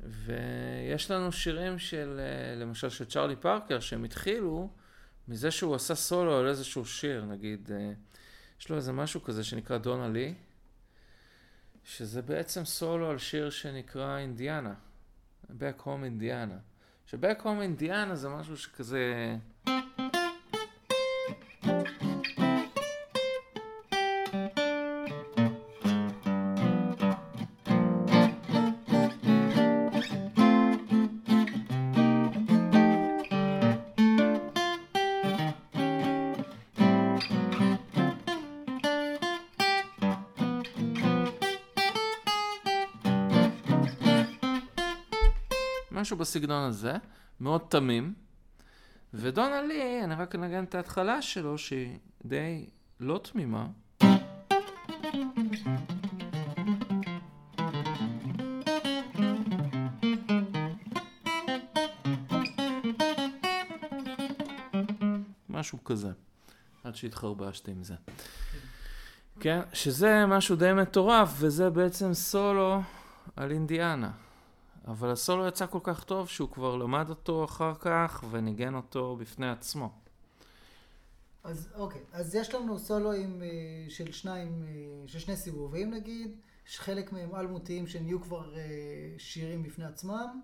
ויש 0.00 1.10
לנו 1.10 1.32
שירים 1.32 1.78
של, 1.78 2.20
למשל 2.56 2.88
של 2.88 3.04
צ'רלי 3.04 3.36
פארקר, 3.36 3.80
שהם 3.80 4.04
התחילו 4.04 4.70
מזה 5.28 5.50
שהוא 5.50 5.74
עשה 5.74 5.94
סולו 5.94 6.36
על 6.38 6.48
איזשהו 6.48 6.84
שיר, 6.84 7.24
נגיד, 7.24 7.70
יש 8.60 8.68
לו 8.68 8.76
איזה 8.76 8.92
משהו 8.92 9.22
כזה 9.22 9.44
שנקרא 9.44 9.78
דונה 9.78 10.08
לי. 10.08 10.34
שזה 11.88 12.22
בעצם 12.22 12.64
סולו 12.64 13.10
על 13.10 13.18
שיר 13.18 13.50
שנקרא 13.50 14.18
אינדיאנה, 14.18 14.74
Back 15.46 15.82
Home 15.84 16.04
אינדיאנה. 16.04 16.58
ש-Back 17.06 17.42
Home 17.42 17.60
אינדיאנה 17.62 18.16
זה 18.16 18.28
משהו 18.28 18.56
שכזה... 18.56 19.36
משהו 45.98 46.16
בסגנון 46.16 46.64
הזה, 46.64 46.92
מאוד 47.40 47.60
תמים. 47.68 48.14
ודונה 49.14 49.62
לי, 49.62 50.04
אני 50.04 50.14
רק 50.14 50.34
אנגן 50.34 50.64
את 50.64 50.74
ההתחלה 50.74 51.22
שלו, 51.22 51.58
שהיא 51.58 51.98
די 52.24 52.66
לא 53.00 53.20
תמימה. 53.22 53.66
משהו 65.48 65.84
כזה, 65.84 66.10
עד 66.84 66.96
שהתחרבשתי 66.96 67.70
עם 67.70 67.82
זה. 67.82 67.94
כן, 69.40 69.60
שזה 69.72 70.26
משהו 70.26 70.56
די 70.56 70.72
מטורף, 70.72 71.34
וזה 71.38 71.70
בעצם 71.70 72.14
סולו 72.14 72.82
על 73.36 73.50
אינדיאנה. 73.50 74.10
אבל 74.88 75.10
הסולו 75.10 75.46
יצא 75.46 75.66
כל 75.66 75.78
כך 75.82 76.04
טוב 76.04 76.28
שהוא 76.28 76.50
כבר 76.50 76.76
למד 76.76 77.10
אותו 77.10 77.44
אחר 77.44 77.74
כך 77.80 78.24
וניגן 78.30 78.74
אותו 78.74 79.16
בפני 79.16 79.50
עצמו. 79.50 79.90
אז 81.44 81.68
אוקיי, 81.74 82.00
אז 82.12 82.34
יש 82.34 82.54
לנו 82.54 82.78
סולואים 82.78 83.42
אה, 83.42 83.48
של 83.90 84.12
שניים, 84.12 84.64
אה, 84.68 85.08
של 85.08 85.18
שני 85.18 85.36
סיבובים 85.36 85.94
נגיד, 85.94 86.36
שחלק 86.66 87.12
מהם 87.12 87.34
אלמותיים 87.34 87.86
שנהיו 87.86 88.22
כבר 88.22 88.56
אה, 88.56 88.60
שירים 89.18 89.62
בפני 89.62 89.84
עצמם. 89.84 90.40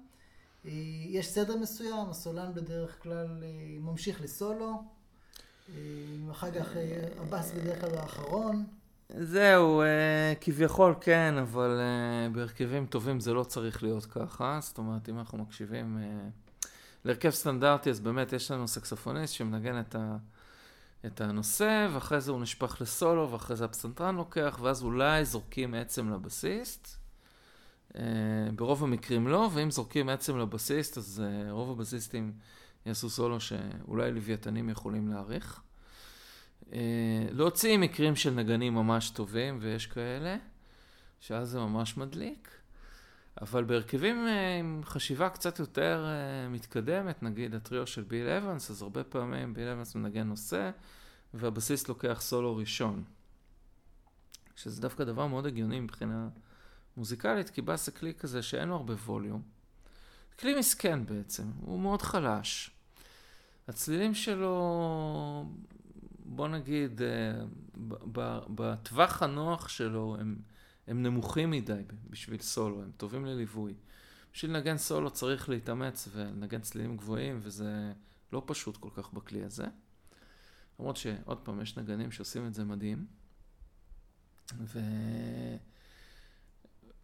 יש 1.09 1.29
סדר 1.29 1.57
מסוים, 1.57 2.11
הסולן 2.11 2.55
בדרך 2.55 3.03
כלל 3.03 3.43
ממשיך 3.81 4.21
לסולו, 4.21 4.83
אחר 6.31 6.51
כך 6.51 6.69
הבאס 7.19 7.53
בדרך 7.53 7.81
כלל 7.81 7.95
האחרון. 7.95 8.65
זהו, 9.09 9.83
אה, 9.83 10.33
כביכול 10.41 10.95
כן, 11.01 11.35
אבל 11.39 11.81
אה, 11.81 12.29
בהרכבים 12.31 12.87
טובים 12.87 13.21
זה 13.21 13.35
לא 13.35 13.45
צריך 13.45 13.83
להיות 13.83 14.05
ככה. 14.05 14.59
זאת 14.63 14.79
אומרת, 14.79 15.09
אם 15.09 15.19
אנחנו 15.19 15.39
מקשיבים 15.39 15.99
אה, 15.99 16.29
להרכב 17.05 17.31
סטנדרטי, 17.31 17.91
אז 17.91 18.01
באמת 18.01 18.33
יש 18.33 18.51
לנו 18.51 18.69
סקסופוניסט 18.69 19.35
שמנגן 19.35 19.81
את, 19.81 19.95
ה, 19.95 20.17
את 21.07 21.21
הנושא, 21.21 21.89
ואחרי 21.93 22.21
זה 22.21 22.31
הוא 22.31 22.41
נשפך 22.41 22.77
לסולו, 22.81 23.33
ואחרי 23.33 23.57
זה 23.57 23.65
הפסנתרן 23.65 24.17
לוקח, 24.17 24.59
ואז 24.63 24.83
אולי 24.83 25.25
זורקים 25.25 25.75
עצם 25.75 26.13
לבסיסט. 26.13 26.89
ברוב 28.55 28.85
המקרים 28.85 29.29
לא, 29.29 29.51
ואם 29.53 29.71
זורקים 29.71 30.09
עצם 30.09 30.39
לבסיסט, 30.39 30.99
אז 30.99 31.23
רוב 31.51 31.71
הבסיסטים 31.71 32.33
יעשו 32.87 33.11
סולו 33.11 33.41
שאולי 33.41 34.13
לוויתנים 34.13 34.69
יכולים 34.69 35.09
להעריך. 35.09 35.61
אה, 36.75 36.81
להוציא 37.31 37.79
מקרים 37.79 38.17
של 38.17 38.31
נגנים 38.31 38.75
ממש 38.75 39.11
טובים, 39.11 39.59
ויש 39.61 39.87
כאלה, 39.87 40.37
שאז 41.21 41.51
זה 41.51 41.59
ממש 41.59 41.97
מדליק. 41.97 42.49
אבל 43.41 43.65
בהרכבים 43.65 44.27
אה, 44.27 44.59
עם 44.59 44.81
חשיבה 44.85 45.29
קצת 45.29 45.59
יותר 45.59 46.05
אה, 46.07 46.49
מתקדמת, 46.49 47.23
נגיד 47.23 47.55
הטריו 47.55 47.87
של 47.87 48.03
ביל 48.03 48.29
אבנס, 48.29 48.71
אז 48.71 48.83
הרבה 48.83 49.05
פעמים 49.05 49.55
ביל 49.55 49.69
אבנס 49.69 49.95
מנגן 49.95 50.27
נושא, 50.29 50.71
והבסיס 51.35 51.89
לוקח 51.89 52.19
סולו 52.21 52.57
ראשון. 52.57 53.05
שזה 54.57 54.83
דווקא 54.83 55.05
דבר 55.05 55.27
מאוד 55.27 55.47
הגיוני 55.47 55.81
מבחינה 55.81 56.29
מוזיקלית, 56.97 57.51
כי 57.51 57.63
בס 57.63 57.87
זה 57.87 57.93
כלי 57.93 58.15
כזה 58.15 58.43
שאין 58.43 58.69
לו 58.69 58.75
הרבה 58.75 58.95
ווליום. 58.95 59.43
כלי 60.39 60.59
מסכן 60.59 61.07
בעצם, 61.07 61.45
הוא 61.61 61.81
מאוד 61.81 62.03
חלש. 62.03 62.71
הצלילים 63.69 64.15
שלו 64.15 65.47
בוא 66.35 66.49
נגיד, 66.49 67.03
אה, 67.03 67.45
בטווח 68.55 69.23
הנוח 69.23 69.69
שלו 69.69 70.17
הם, 70.21 70.39
הם 70.87 71.03
נמוכים 71.03 71.51
מדי 71.51 71.83
בשביל 72.11 72.41
סולו, 72.41 72.83
הם 72.83 72.91
טובים 72.97 73.27
לליווי. 73.27 73.75
בשביל 74.33 74.51
לנגן 74.51 74.79
סולו 74.79 75.11
צריך 75.11 75.49
להתאמץ 75.49 76.09
ולנגן 76.13 76.61
צלילים 76.61 76.97
גבוהים, 76.97 77.39
וזה 77.43 77.93
לא 78.33 78.43
פשוט 78.47 78.77
כל 78.77 78.89
כך 78.95 79.13
בכלי 79.13 79.45
הזה. 79.45 79.65
למרות 80.79 80.97
שעוד 80.97 81.39
פעם, 81.39 81.61
יש 81.61 81.77
נגנים 81.77 82.11
שעושים 82.11 82.47
את 82.47 82.55
זה 82.55 82.65
מדהים. 82.65 83.07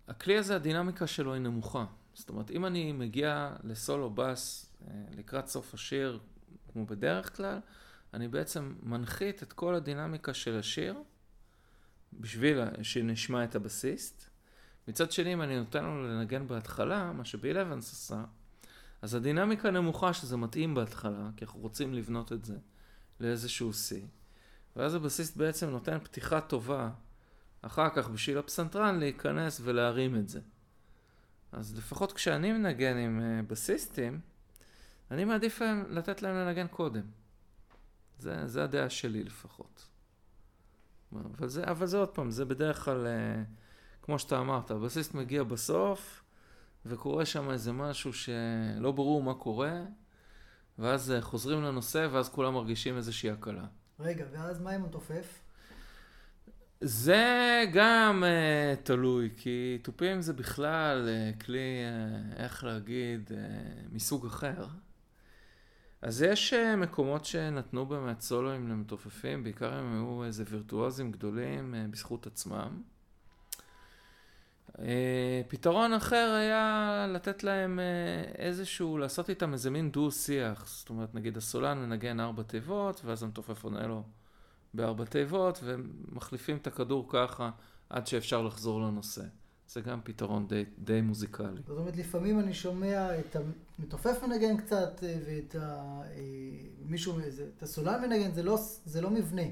והכלי 0.07 0.39
הזה, 0.39 0.57
הדינמיקה 0.57 1.07
שלו 1.07 1.35
היא 1.35 1.43
נמוכה. 1.43 1.85
זאת 2.15 2.29
אומרת, 2.29 2.51
אם 2.51 2.67
אני 2.67 2.93
מגיע 2.93 3.57
לסולו 3.65 4.11
בס 4.11 4.73
אה, 4.89 5.05
לקראת 5.11 5.47
סוף 5.49 5.75
השיר, 5.75 6.21
כמו 6.73 6.87
בדרך 6.87 7.37
כלל, 7.37 7.59
אני 8.15 8.29
בעצם 8.29 8.75
מנחית 8.83 9.43
את 9.43 9.53
כל 9.53 9.75
הדינמיקה 9.75 10.35
של 10.35 10.59
השיר 10.59 10.95
בשביל 12.13 12.61
שנשמע 12.83 13.45
את 13.45 13.55
הבסיסט. 13.55 14.31
מצד 14.89 15.13
שני, 15.13 15.33
אם 15.33 15.43
אני 15.43 15.59
נותן 15.59 15.85
לנו 15.85 16.03
לנגן 16.03 16.47
בהתחלה, 16.47 17.13
מה 17.13 17.25
שביל 17.25 17.59
אבנס 17.59 17.93
עשה, 17.93 18.25
אז 19.03 19.15
הדינמיקה 19.15 19.71
נמוכה 19.71 20.13
שזה 20.13 20.37
מתאים 20.37 20.75
בהתחלה, 20.75 21.31
כי 21.37 21.45
אנחנו 21.45 21.61
רוצים 21.61 21.95
לבנות 21.95 22.33
את 22.33 22.45
זה 22.45 22.57
לאיזשהו 23.21 23.73
שיא. 23.73 24.07
ואז 24.77 24.95
הבסיסט 24.95 25.37
בעצם 25.37 25.71
נותן 25.71 25.99
פתיחה 25.99 26.41
טובה 26.41 26.91
אחר 27.63 27.89
כך 27.89 28.09
בשביל 28.09 28.39
הפסנתרן 28.39 28.99
להיכנס 28.99 29.61
ולהרים 29.65 30.17
את 30.17 30.29
זה. 30.29 30.41
אז 31.53 31.79
לפחות 31.79 32.13
כשאני 32.13 32.53
מנגן 32.53 32.97
עם 32.97 33.21
אה, 33.21 33.43
בסיסטים, 33.43 34.21
אני 35.11 35.25
מעדיף 35.25 35.61
לתת 35.89 36.23
להם 36.23 36.35
לנגן 36.35 36.67
קודם. 36.67 37.03
זה, 38.21 38.47
זה 38.47 38.65
הדעה 38.65 38.91
שלי 38.91 39.25
לפחות. 39.25 39.87
אבל 41.13 41.49
זה, 41.49 41.65
אבל 41.65 41.87
זה 41.87 41.99
עוד 41.99 42.09
פעם, 42.09 42.31
זה 42.31 42.45
בדרך 42.45 42.85
כלל, 42.85 43.07
אה, 43.07 43.43
כמו 44.03 44.19
שאתה 44.19 44.39
אמרת, 44.39 44.71
הבסיסט 44.71 45.15
מגיע 45.15 45.43
בסוף, 45.43 46.23
וקורה 46.87 47.27
שם 47.27 47.51
איזה 47.51 47.73
משהו 47.73 48.13
שלא 48.13 48.93
ברור 48.93 49.23
מה 49.23 49.35
קורה, 49.35 49.81
ואז 50.79 51.11
אה, 51.11 51.21
חוזרים 51.21 51.63
לנושא, 51.63 52.09
ואז 52.13 52.29
כולם 52.29 52.55
מרגישים 52.55 52.97
איזושהי 52.97 53.31
הקלה. 53.31 53.65
רגע, 54.01 54.25
ואז 54.33 54.61
מה 54.61 54.77
אם 54.77 54.81
הוא 54.81 54.89
תופף? 54.89 55.43
זה 56.81 57.65
גם 57.73 58.25
uh, 58.25 58.83
תלוי, 58.83 59.31
כי 59.37 59.79
תופים 59.83 60.23
זה 60.23 60.33
בכלל 60.33 61.09
uh, 61.09 61.45
כלי, 61.45 61.59
uh, 61.59 62.41
איך 62.41 62.65
להגיד, 62.65 63.29
uh, 63.29 63.33
מסוג 63.93 64.27
אחר. 64.27 64.67
אז 66.03 66.23
יש 66.23 66.53
uh, 66.53 66.77
מקומות 66.77 67.25
שנתנו 67.25 67.87
באמת 67.87 68.21
סולואים 68.21 68.69
למתופפים, 68.69 69.43
בעיקר 69.43 69.75
הם 69.75 69.93
היו 69.93 70.25
איזה 70.25 70.45
וירטואוזים 70.49 71.13
גדולים 71.13 71.75
uh, 71.75 71.93
בזכות 71.93 72.27
עצמם. 72.27 72.83
Uh, 74.69 74.81
פתרון 75.49 75.93
אחר 75.93 76.37
היה 76.41 77.07
לתת 77.09 77.45
להם 77.45 77.81
איזשהו, 78.35 78.99
לעשות 78.99 79.31
איתם 79.31 79.53
איזה 79.53 79.71
מין 79.71 79.91
דו-שיח. 79.91 80.65
זאת 80.67 80.91
אומרת, 80.91 81.15
נגיד 81.15 81.37
הסולן 81.37 81.79
מנגן 81.79 82.21
ארבע 82.21 82.43
תיבות, 82.43 83.01
ואז 83.05 83.23
המתופף 83.23 83.65
עונה 83.65 83.87
לו. 83.87 84.03
בארבע 84.75 85.05
תיבות, 85.05 85.61
ומחליפים 85.63 86.57
את 86.57 86.67
הכדור 86.67 87.07
ככה 87.09 87.51
עד 87.91 88.07
שאפשר 88.07 88.43
לחזור 88.43 88.81
לנושא. 88.81 89.23
זה 89.73 89.81
גם 89.81 90.01
פתרון 90.05 90.47
די, 90.49 90.65
די 90.79 91.01
מוזיקלי. 91.01 91.63
זאת 91.67 91.79
אומרת, 91.79 91.97
לפעמים 91.97 92.41
אני 92.41 92.55
שומע 92.55 93.19
את 93.19 93.37
המתופף 93.79 94.23
מנגן 94.23 94.57
קצת, 94.57 95.05
אה, 95.05 95.19
ואת 95.27 95.55
ה... 95.55 95.59
אה, 96.03 96.21
מישהו, 96.85 97.19
את 97.57 97.63
הסולן 97.63 98.03
מנגן, 98.03 98.33
זה 98.33 98.43
לא, 98.43 98.59
זה 98.85 99.01
לא 99.01 99.11
מבנה. 99.11 99.43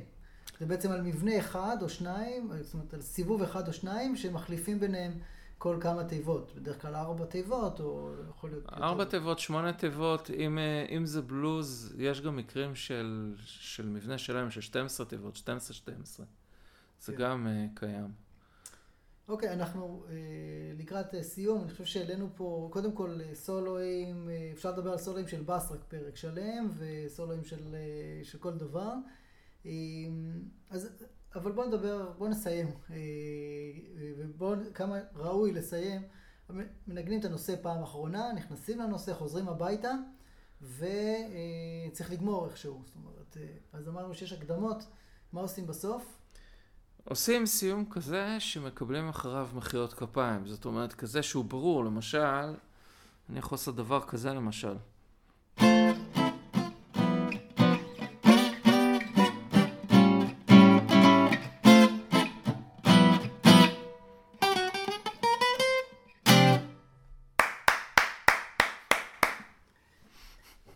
זה 0.60 0.66
בעצם 0.66 0.90
על 0.90 1.02
מבנה 1.02 1.38
אחד 1.38 1.76
או 1.82 1.88
שניים, 1.88 2.50
זאת 2.60 2.74
אומרת, 2.74 2.94
על 2.94 3.00
סיבוב 3.00 3.42
אחד 3.42 3.68
או 3.68 3.72
שניים, 3.72 4.16
שמחליפים 4.16 4.80
ביניהם. 4.80 5.12
כל 5.58 5.78
כמה 5.80 6.04
תיבות, 6.04 6.52
בדרך 6.56 6.82
כלל 6.82 6.94
ארבע 6.94 7.24
תיבות, 7.24 7.80
או 7.80 8.12
יכול 8.30 8.50
להיות... 8.50 8.72
ארבע 8.72 9.02
יותר... 9.02 9.18
תיבות, 9.18 9.38
שמונה 9.38 9.72
תיבות, 9.72 10.30
אם, 10.30 10.58
אה, 10.58 10.96
אם 10.96 11.06
זה 11.06 11.22
בלוז, 11.22 11.94
יש 11.98 12.20
גם 12.20 12.36
מקרים 12.36 12.74
של, 12.74 13.34
של 13.44 13.86
מבנה 13.86 14.18
שלהם 14.18 14.50
של 14.50 14.60
12 14.60 15.06
תיבות, 15.06 15.36
12-12. 15.36 16.22
זה 17.00 17.12
כן. 17.12 17.18
גם 17.18 17.46
uh, 17.46 17.78
קיים. 17.78 18.27
אוקיי, 19.28 19.52
אנחנו 19.52 20.04
uh, 20.06 20.10
לקראת 20.78 21.14
uh, 21.14 21.22
סיום, 21.22 21.62
אני 21.62 21.70
חושב 21.70 21.84
שהעלינו 21.84 22.28
פה, 22.34 22.68
קודם 22.72 22.92
כל 22.92 23.20
סולואים, 23.34 24.28
uh, 24.28 24.56
אפשר 24.56 24.70
לדבר 24.70 24.92
על 24.92 24.98
סולואים 24.98 25.28
של 25.28 25.42
בס 25.42 25.70
רק 25.70 25.84
פרק 25.88 26.16
שלם, 26.16 26.70
וסולואים 26.78 27.44
של, 27.44 27.76
של 28.22 28.38
כל 28.38 28.52
דבר. 28.52 28.92
אז 30.70 30.88
אבל 31.34 31.52
בואו 31.52 31.66
נדבר, 31.66 32.12
בואו 32.18 32.30
נסיים. 32.30 32.66
אה, 32.90 32.96
ובואו, 34.18 34.56
כמה 34.74 34.98
ראוי 35.14 35.52
לסיים. 35.52 36.02
מנגנים 36.86 37.20
את 37.20 37.24
הנושא 37.24 37.54
פעם 37.62 37.82
אחרונה, 37.82 38.32
נכנסים 38.32 38.78
לנושא, 38.78 39.14
חוזרים 39.14 39.48
הביתה, 39.48 39.92
וצריך 40.62 42.10
לגמור 42.10 42.46
איכשהו. 42.46 42.82
זאת 42.84 42.96
אומרת, 42.96 43.36
אה, 43.36 43.46
אז 43.72 43.88
אמרנו 43.88 44.14
שיש 44.14 44.32
הקדמות, 44.32 44.84
מה 45.32 45.40
עושים 45.40 45.66
בסוף? 45.66 46.17
עושים 47.04 47.46
סיום 47.46 47.84
כזה 47.90 48.36
שמקבלים 48.38 49.08
אחריו 49.08 49.48
מחיאות 49.54 49.92
כפיים. 49.92 50.46
זאת 50.46 50.64
אומרת, 50.64 50.92
כזה 50.92 51.22
שהוא 51.22 51.44
ברור. 51.44 51.84
למשל, 51.84 52.54
אני 53.30 53.38
יכול 53.38 53.56
לעשות 53.56 53.76
דבר 53.76 54.00
כזה 54.00 54.32
למשל. 54.32 54.74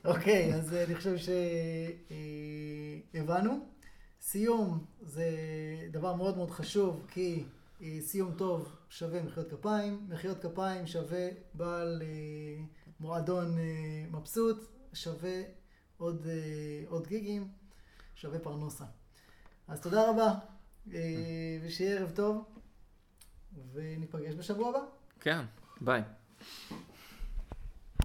אוקיי, 0.04 0.54
אז 0.54 0.74
אני 0.74 0.94
חושב 0.94 1.16
שהבנו. 3.12 3.66
סיום 4.22 4.84
זה 5.00 5.30
דבר 5.90 6.14
מאוד 6.14 6.36
מאוד 6.36 6.50
חשוב, 6.50 7.06
כי 7.08 7.44
סיום 8.00 8.32
טוב 8.36 8.76
שווה 8.88 9.22
מחיאות 9.22 9.50
כפיים, 9.50 10.06
מחיאות 10.08 10.42
כפיים 10.42 10.86
שווה 10.86 11.28
בעל 11.54 12.02
מועדון 13.00 13.56
מבסוט, 14.10 14.64
שווה 14.92 15.42
עוד, 15.96 16.26
עוד 16.88 17.06
גיגים, 17.06 17.48
שווה 18.14 18.38
פרנוסה. 18.38 18.84
אז 19.68 19.80
תודה 19.80 20.10
רבה, 20.10 20.34
ושיהיה 21.64 21.98
ערב 21.98 22.10
טוב, 22.10 22.44
וניפגש 23.72 24.34
בשבוע 24.34 24.68
הבא. 24.68 24.80
כן, 25.20 25.44
ביי. 25.80 26.02